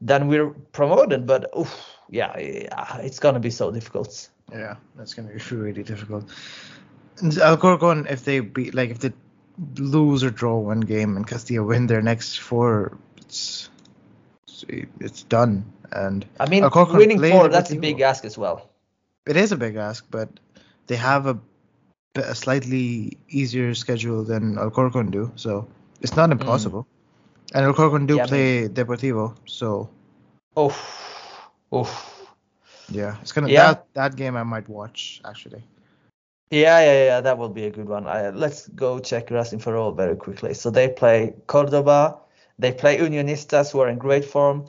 [0.00, 1.26] then we're promoted.
[1.26, 1.74] But oof,
[2.08, 4.28] yeah, yeah, it's gonna be so difficult.
[4.52, 6.28] Yeah, that's gonna be really difficult.
[7.18, 9.12] And Alcorcon, if they beat, like, if they
[9.76, 13.68] lose or draw one game and Castilla win their next four, it's
[14.48, 14.64] it's,
[15.00, 15.64] it's done.
[15.92, 18.70] And I mean, Alcorcon winning four, that's a big ask as well.
[19.26, 20.28] it is a big ask, but
[20.86, 21.38] they have a,
[22.16, 25.68] a slightly easier schedule than Alcorcon do, so
[26.00, 26.86] it's not impossible.
[27.54, 28.18] And Alcorcon do Mm.
[28.18, 29.88] Yeah, play Deportivo, so
[30.58, 32.26] Oof, oof.
[32.90, 33.72] yeah, it's gonna Yeah.
[33.72, 35.62] that that game I might watch actually.
[36.50, 38.08] Yeah, yeah, yeah, that will be a good one.
[38.08, 40.54] I, let's go check Racing Ferrol very quickly.
[40.54, 42.18] So they play Cordoba,
[42.58, 44.66] they play Unionistas, who are in great form.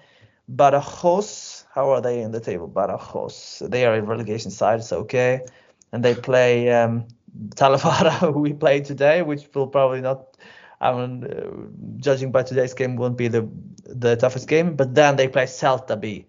[0.48, 2.68] Badajoz how are they in the table?
[2.68, 3.70] Badajoz.
[3.70, 5.46] They are in relegation side, so okay.
[5.92, 7.08] And they play um,
[7.56, 10.38] Talavera, who we played today, which will probably not.
[10.80, 13.48] I mean, uh, judging by today's game, won't be the
[13.86, 14.76] the toughest game.
[14.76, 16.26] But then they play Celta B,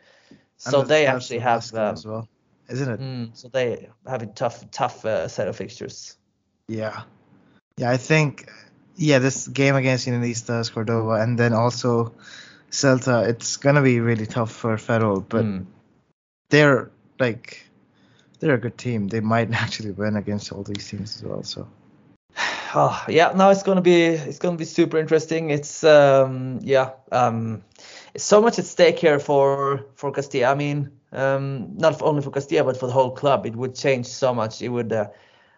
[0.56, 1.74] so they actually the have.
[1.74, 2.28] Um, as well,
[2.68, 3.00] isn't it?
[3.00, 6.16] mm, so they have a tough, tough uh, set of fixtures.
[6.68, 7.02] Yeah.
[7.78, 8.48] Yeah, I think
[8.96, 12.12] yeah, this game against Unionistas Cordoba and then also
[12.70, 15.66] Celta, it's gonna be really tough for Ferrol, but Mm.
[16.50, 17.66] they're like
[18.42, 19.08] they're a good team.
[19.08, 21.42] They might actually win against all these teams as well.
[21.44, 21.66] So
[22.74, 25.50] Oh, yeah, no, it's gonna be it's gonna be super interesting.
[25.50, 27.62] It's um yeah um
[28.14, 30.50] it's so much at stake here for for Castilla.
[30.50, 33.46] I mean um not only for Castilla but for the whole club.
[33.46, 34.60] It would change so much.
[34.60, 34.92] It would.
[34.92, 35.08] Uh,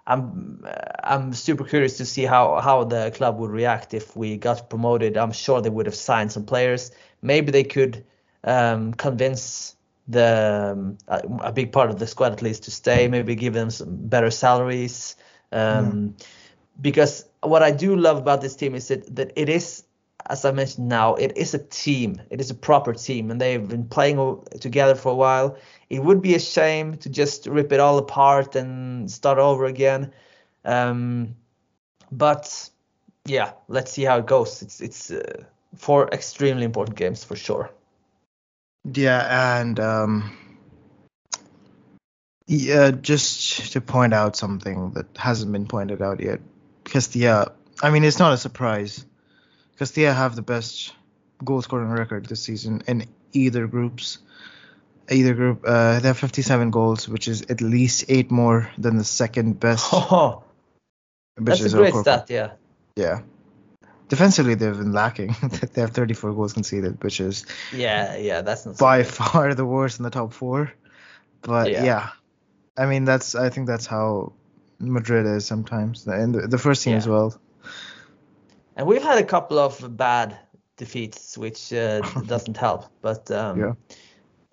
[0.07, 0.71] I'm uh,
[1.03, 5.17] I'm super curious to see how how the club would react if we got promoted.
[5.17, 6.91] I'm sure they would have signed some players.
[7.23, 8.05] Maybe they could
[8.45, 9.74] um, convince
[10.09, 13.09] the um, a, big part of the squad at least to stay.
[13.09, 15.17] Maybe give them some better salaries.
[15.53, 16.17] Um,
[16.81, 19.85] Because what I do love about this team is that, that it is,
[20.27, 22.21] as I mentioned now, it is a team.
[22.31, 25.57] It is a proper team, and they've been playing together for a while.
[25.89, 30.13] It would be a shame to just rip it all apart and start over again.
[30.65, 31.37] Um,
[32.11, 32.71] but
[33.25, 34.63] yeah, let's see how it goes.
[34.63, 35.45] It's it's uh,
[35.77, 37.71] four extremely important games for sure.
[38.85, 40.37] Yeah, and um
[42.47, 46.41] yeah, just to point out something that hasn't been pointed out yet.
[46.85, 49.05] Castilla, I mean, it's not a surprise.
[49.79, 50.93] Castilla have the best
[51.43, 54.19] goal scoring record this season in either groups.
[55.11, 59.05] Either group, uh, they have 57 goals, which is at least eight more than the
[59.05, 59.87] second best.
[59.93, 60.45] Oh,
[61.37, 62.27] that's a great stat.
[62.31, 62.53] Yeah.
[62.97, 63.21] Yeah.
[64.15, 65.35] Defensively, they've been lacking.
[65.75, 68.79] they have 34 goals conceded, which is Yeah, yeah, that's not.
[68.79, 69.07] by good.
[69.13, 70.73] far the worst in the top four.
[71.43, 71.85] But Yeah.
[71.85, 72.09] yeah.
[72.77, 74.33] I mean that's I think that's how
[74.79, 77.35] Madrid is sometimes, and the, the first team as well.
[78.77, 80.37] And we've had a couple of bad
[80.77, 82.85] defeats, which uh, doesn't help.
[83.03, 83.75] But um, Yeah.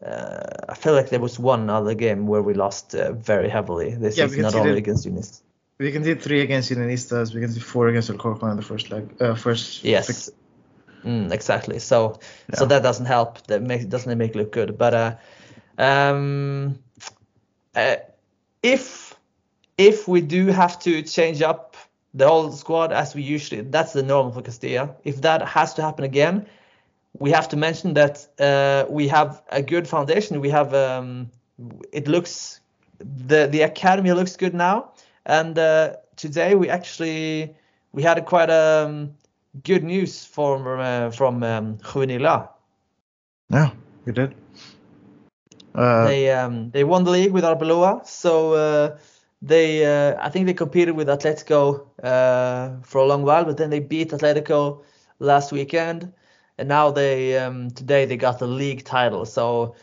[0.07, 3.95] uh, I feel like there was one other game where we lost uh, very heavily
[3.95, 5.41] this Yeah, season, not because only against Unis.
[5.81, 7.33] We can see three against Unionistas.
[7.33, 9.09] We can see four against Alcorcon in the first leg.
[9.19, 9.83] Uh, first.
[9.83, 10.29] Yes,
[11.03, 11.79] mm, exactly.
[11.79, 12.19] So
[12.53, 13.47] so that doesn't help.
[13.47, 14.77] That makes doesn't make it look good.
[14.77, 15.15] But uh,
[15.79, 16.77] um,
[17.75, 17.95] uh,
[18.61, 19.15] if
[19.79, 21.75] if we do have to change up
[22.13, 24.95] the whole squad as we usually, that's the normal for Castilla.
[25.03, 26.45] If that has to happen again,
[27.17, 30.41] we have to mention that uh, we have a good foundation.
[30.41, 31.31] We have um,
[31.91, 32.61] it looks
[32.99, 34.90] the the academy looks good now,
[35.25, 37.55] and uh, today we actually
[37.91, 39.11] we had a quite um,
[39.63, 42.49] good news from uh, from um, Juvenil.
[43.49, 43.71] Yeah,
[44.05, 44.35] we did.
[45.73, 48.97] Uh, they um, they won the league with Arbeloa, so uh,
[49.41, 53.69] they uh, I think they competed with Atletico uh, for a long while, but then
[53.69, 54.83] they beat Atletico
[55.19, 56.11] last weekend,
[56.57, 59.25] and now they um, today they got the league title.
[59.25, 59.75] So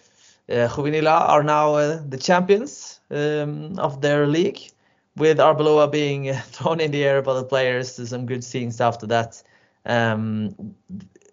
[0.49, 4.71] uh, Juvenil A are now uh, the champions um, of their league,
[5.19, 7.97] with Arbeloa being thrown in the air by the players.
[7.97, 9.43] There's some good scenes after that.
[9.85, 10.75] Um,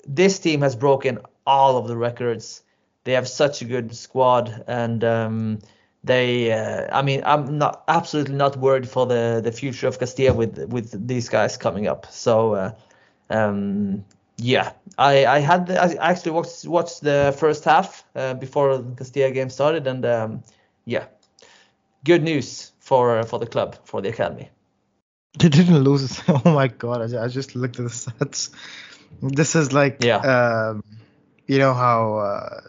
[0.08, 2.64] this team has broken all of the records.
[3.04, 5.60] They have such a good squad, and um,
[6.04, 6.52] they.
[6.52, 10.58] Uh, I mean, I'm not absolutely not worried for the, the future of Castilla with
[10.70, 12.08] with these guys coming up.
[12.12, 12.72] So, uh,
[13.30, 14.04] um,
[14.38, 18.96] yeah, I I had the, I actually watched watched the first half uh, before the
[18.96, 20.44] Castilla game started, and um,
[20.86, 21.06] yeah,
[22.04, 24.50] good news for for the club for the academy.
[25.40, 26.22] they didn't lose.
[26.30, 27.02] Oh my god!
[27.14, 28.52] I, I just looked at the stats.
[29.22, 30.18] This is like, Yeah.
[30.18, 30.84] um,
[31.48, 32.62] you know how uh,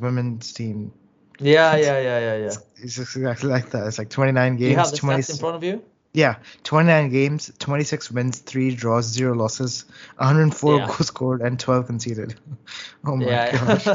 [0.00, 0.92] women's team
[1.38, 2.54] Yeah, yeah, yeah, yeah, yeah.
[2.82, 3.86] It's exactly like that.
[3.86, 5.22] It's like 29 Do you have games, the 20.
[5.22, 5.82] stats in front of you?
[6.14, 9.86] Yeah, 29 games, 26 wins, 3 draws, 0 losses,
[10.18, 10.86] 104 Yeah.
[10.86, 12.34] goals scored, and 12 conceded.
[13.04, 13.52] Oh my yeah.
[13.52, 13.86] gosh.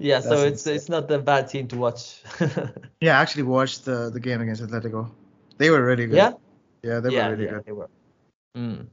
[0.00, 0.74] Yeah, so That's it's insane.
[0.76, 2.22] it's not a bad team to watch.
[3.00, 5.10] yeah, I actually watched the, the game against Atletico.
[5.58, 6.16] They were really good.
[6.16, 6.32] yeah?
[6.82, 7.64] Yeah, they yeah, were really yeah, good.
[7.66, 7.90] they were.
[8.56, 8.86] Mm.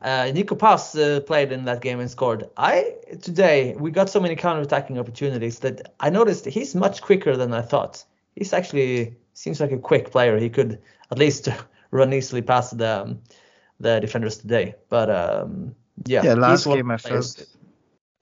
[0.00, 2.48] Uh, Nico Paz uh, played in that game and scored.
[2.56, 7.52] I today we got so many counter-attacking opportunities that I noticed he's much quicker than
[7.52, 8.04] I thought.
[8.36, 10.38] He's actually seems like a quick player.
[10.38, 10.80] He could
[11.10, 11.48] at least
[11.90, 13.22] run easily past the um,
[13.80, 14.76] the defenders today.
[14.88, 15.74] But um,
[16.06, 17.44] yeah, Yeah, last game I felt.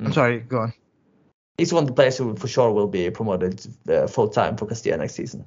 [0.00, 0.72] I'm sorry, go on.
[1.58, 4.66] He's one of the players who for sure will be promoted uh, full time for
[4.66, 5.46] Castilla next season.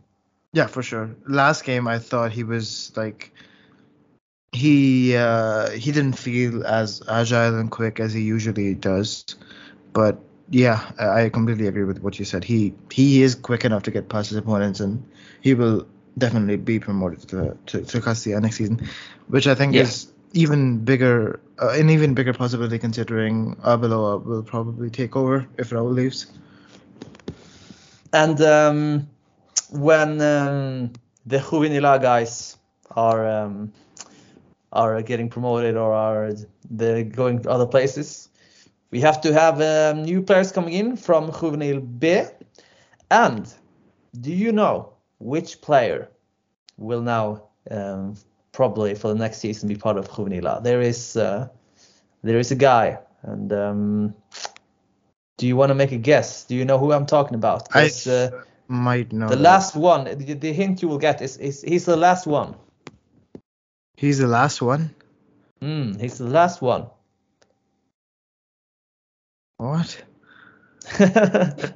[0.54, 1.16] Yeah, for sure.
[1.28, 3.32] Last game I thought he was like
[4.52, 9.24] he uh he didn't feel as agile and quick as he usually does.
[9.94, 10.18] But
[10.50, 12.44] yeah, I completely agree with what you said.
[12.44, 15.04] He he is quick enough to get past his opponents, and
[15.42, 15.88] he will
[16.18, 18.82] definitely be promoted to to, to Castilla next season,
[19.28, 19.84] which I think Yeah.
[19.84, 25.70] is even bigger, uh, an even bigger possibility considering Arbeloa will probably take over if
[25.72, 26.28] Raul leaves.
[28.14, 29.10] And um,
[29.72, 30.94] when um,
[31.26, 32.58] the Juvenil A guys
[32.92, 33.72] are um,
[34.72, 36.32] are getting promoted or are
[36.70, 38.30] they going to other places,
[38.92, 42.24] we have to have um, new players coming in from Juvenil B.
[43.12, 43.52] And
[44.20, 46.10] do you know which player
[46.78, 48.16] will now um,
[48.60, 50.62] probably for the next season be part of Juvenil A?
[50.62, 51.48] There is uh,
[52.24, 54.14] there is a guy, and um,
[55.38, 56.44] do you want to make a guess?
[56.44, 57.74] Do you know who I'm talking about?
[57.74, 58.30] I uh,
[58.68, 59.30] might know.
[59.30, 59.42] the that.
[59.52, 62.56] last one, the, the hint you will get is, is he's the last one.
[63.96, 64.94] He's the last one.
[65.62, 66.88] Hmm, he's the last one.
[69.56, 70.04] What?
[71.00, 71.74] the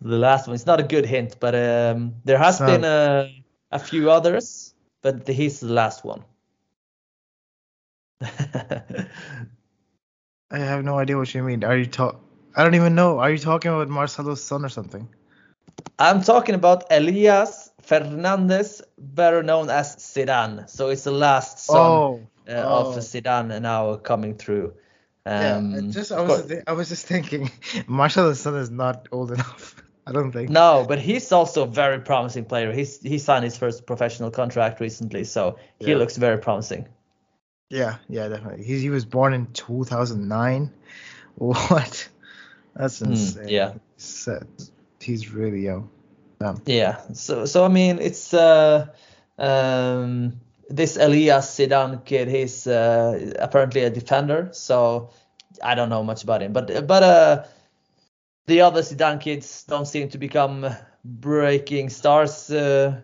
[0.00, 0.54] last one.
[0.56, 3.30] It's not a good hint, but um, there has So- been a,
[3.70, 6.24] a few others, but he's the last one.
[8.20, 9.06] I
[10.58, 11.64] have no idea what you mean.
[11.64, 12.20] Are you talk?
[12.56, 13.18] I don't even know.
[13.20, 15.08] Are you talking about Marcelo's son or something?
[15.98, 20.68] I'm talking about Elias Fernandez, better known as Zidane.
[20.68, 22.98] So it's the last son Oh, uh, of oh.
[22.98, 24.74] Zidane now coming through.
[25.26, 27.50] Yeah, Um, I just I was I was just thinking,
[27.86, 29.76] Marcelo's son is not old enough.
[30.06, 30.50] I don't think.
[30.50, 32.72] No, but he's also a very promising player.
[32.72, 35.96] He's he signed his first professional contract recently, so he Yeah.
[35.96, 36.88] looks very promising.
[37.68, 38.64] Yeah, yeah, definitely.
[38.64, 40.72] He he was born in 2009.
[41.36, 42.08] What?
[42.74, 43.44] That's insane.
[43.44, 43.72] Hmm, yeah.
[43.96, 44.40] He's, uh,
[45.00, 45.90] he's really young.
[46.66, 47.00] Yeah.
[47.12, 48.86] So so I mean it's uh
[49.38, 52.28] um this Elias Zidane kid.
[52.28, 55.10] He's uh, apparently a defender, so
[55.62, 56.52] I don't know much about him.
[56.52, 57.44] But but uh
[58.50, 60.66] the other Zidane kids don't seem to become
[61.04, 62.50] breaking stars.
[62.50, 63.00] Uh,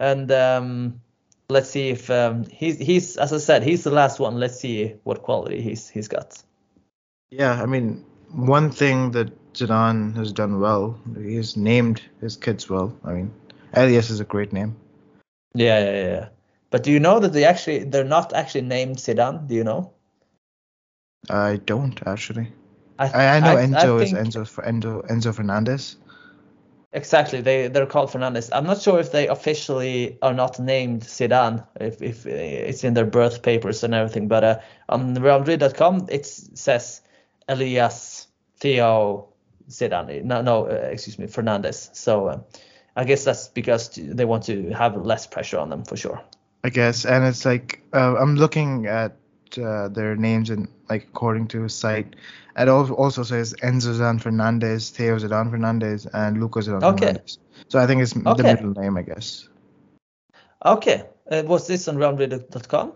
[0.00, 1.00] and um,
[1.48, 4.40] let's see if um, he's he's as I said he's the last one.
[4.40, 6.42] Let's see what quality he's he's got.
[7.30, 12.92] Yeah, I mean, one thing that Zidane has done well, he's named his kids well.
[13.04, 13.32] I mean,
[13.72, 14.76] Elias is a great name.
[15.54, 16.28] Yeah, yeah, yeah.
[16.70, 19.46] But do you know that they actually they're not actually named Zidane?
[19.46, 19.92] Do you know?
[21.30, 22.48] I don't actually.
[22.98, 25.96] I I, I know I Enzo is think- Enzo for Enzo Enzo Fernandez.
[26.94, 27.40] Exactly.
[27.40, 28.50] They they're called Fernandez.
[28.52, 33.06] I'm not sure if they officially are not named Zidane, if if it's in their
[33.06, 34.28] birth papers and everything.
[34.28, 34.58] But uh,
[34.90, 37.00] on RealMadrid.com it says
[37.48, 38.26] Elias
[38.60, 39.28] Theo
[39.70, 40.22] Zidane.
[40.24, 41.88] No, no, uh, excuse me, Fernandez.
[41.94, 42.40] So uh,
[42.94, 46.20] I guess that's because they want to have less pressure on them for sure.
[46.62, 49.16] I guess, and it's like uh, I'm looking at
[49.58, 52.16] uh, their names and like according to his site,
[52.56, 57.06] it also says Enzo Zidane Fernandez, Theo Zidane Fernandez, and Lucas Zidane Okay.
[57.06, 57.38] Fernandez.
[57.68, 59.48] So I think it's the middle name, I guess.
[60.64, 61.04] Okay.
[61.30, 62.92] Uh, was this on RealMadrid.com?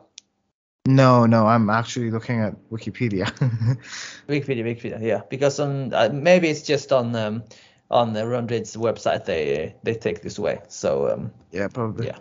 [0.87, 3.27] No, no, I'm actually looking at Wikipedia.
[4.29, 5.23] Wikipedia, Wikipedia, yeah.
[5.29, 7.43] Because on uh, maybe it's just on um,
[7.91, 10.61] on the Real Madrid's website they they take this away.
[10.69, 12.07] So um, yeah, probably.
[12.07, 12.19] Yeah.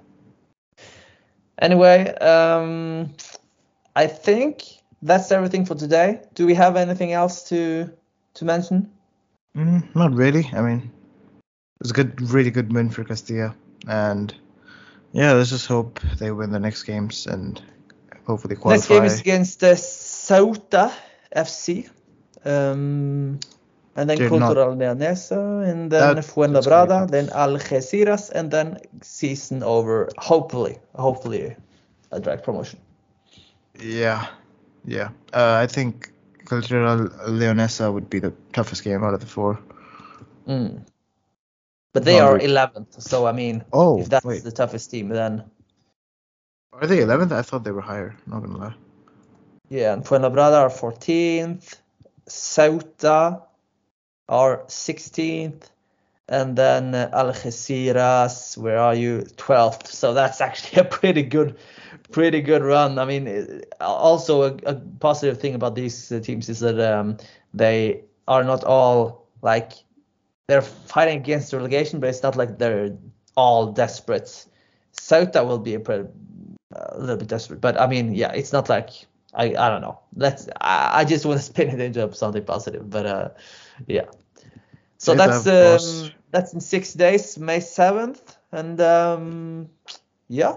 [1.61, 3.13] Anyway, um,
[3.95, 4.63] I think
[5.01, 6.21] that's everything for today.
[6.33, 7.91] Do we have anything else to
[8.35, 8.91] to mention?
[9.55, 10.49] Mm, not really.
[10.53, 10.91] I mean,
[11.79, 13.55] it's a good, really good win for Castilla,
[13.87, 14.33] and
[15.13, 17.61] yeah, let's just hope they win the next games and
[18.27, 18.75] hopefully qualify.
[18.75, 20.91] Next game is against uh, Ceuta
[21.35, 21.89] FC.
[22.43, 23.39] Um,
[23.95, 29.63] and then They're not- Cultural Leonesa, and then That- Fuenlabrada, then Algeciras, and then season
[29.63, 30.09] over.
[30.17, 31.55] Hopefully, hopefully,
[32.11, 32.79] a direct promotion.
[33.79, 34.27] Yeah,
[34.85, 35.09] yeah.
[35.33, 36.11] Uh, I think
[36.45, 39.59] Cultural Leonesa would be the toughest game out of the four.
[40.47, 40.85] Mm.
[41.93, 44.43] But they are 11th, so I mean, Oh, if that's wait.
[44.43, 45.43] the toughest team, then
[46.73, 47.31] Are they 11th?
[47.31, 48.15] I thought they were higher.
[48.27, 48.75] Not gonna lie.
[49.69, 51.75] Yeah, and Fuenlabrada are 14th,
[52.27, 53.43] Ceuta
[54.27, 55.69] are 16th,
[56.27, 59.19] and then uh, Algeciras, where are you?
[59.37, 59.87] 12th.
[59.87, 61.57] So that's actually a pretty good,
[62.15, 62.97] pretty good run.
[62.97, 67.17] I mean, also a, a positive thing about these uh, teams is that um,
[67.53, 69.73] they are not all like
[70.47, 72.95] they're fighting against relegation, but it's not like they're
[73.35, 74.45] all desperate.
[74.93, 76.07] Ceuta will be a, pretty,
[76.71, 78.91] a little bit desperate, but I mean, yeah, it's not like
[79.33, 79.99] I I don't know.
[80.15, 83.29] Let's I, I just want to spin it into something positive, but uh,
[83.87, 84.05] yeah.
[84.99, 89.69] So Yeah, that's um, that's in six days, May seventh, and um,
[90.29, 90.55] yeah,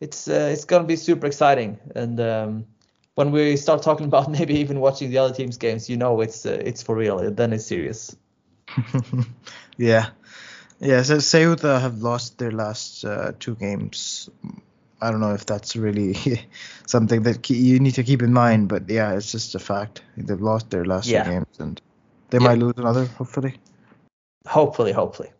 [0.00, 2.66] it's uh, it's gonna be super exciting, and um,
[3.14, 6.46] when we start talking about maybe even watching the other team's games, you know it's
[6.46, 7.30] uh, it's for real.
[7.30, 8.16] Then it's serious.
[9.76, 10.10] yeah,
[10.78, 11.02] yeah.
[11.02, 14.30] So Ceuta have lost their last uh, two games.
[15.00, 16.16] I don't know if that's really
[16.86, 20.02] something that you need to keep in mind, but yeah, it's just a fact.
[20.16, 21.24] They've lost their last yeah.
[21.24, 21.80] two games, and
[22.30, 22.48] they yeah.
[22.48, 23.56] might lose another, hopefully.
[24.46, 25.30] Hopefully, hopefully.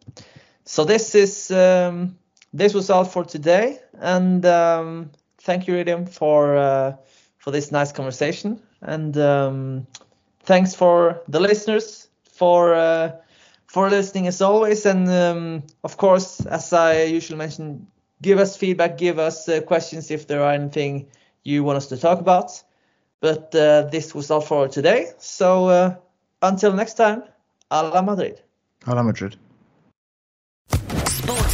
[0.65, 2.19] So this is um,
[2.53, 6.97] this was all for today, and um, thank you, Hridyam, for uh,
[7.39, 9.87] for this nice conversation, and um,
[10.41, 13.13] thanks for the listeners for uh,
[13.67, 17.87] for listening as always, and um, of course, as I usually mention,
[18.23, 21.07] give us feedback, give us uh, questions if there are anything
[21.45, 22.63] you want us to talk about.
[23.21, 25.11] But uh, this was all for today.
[25.19, 25.97] So uh,
[26.41, 27.25] until next time,
[27.71, 28.41] Hala Madrid.
[28.85, 29.37] Hala Madrid.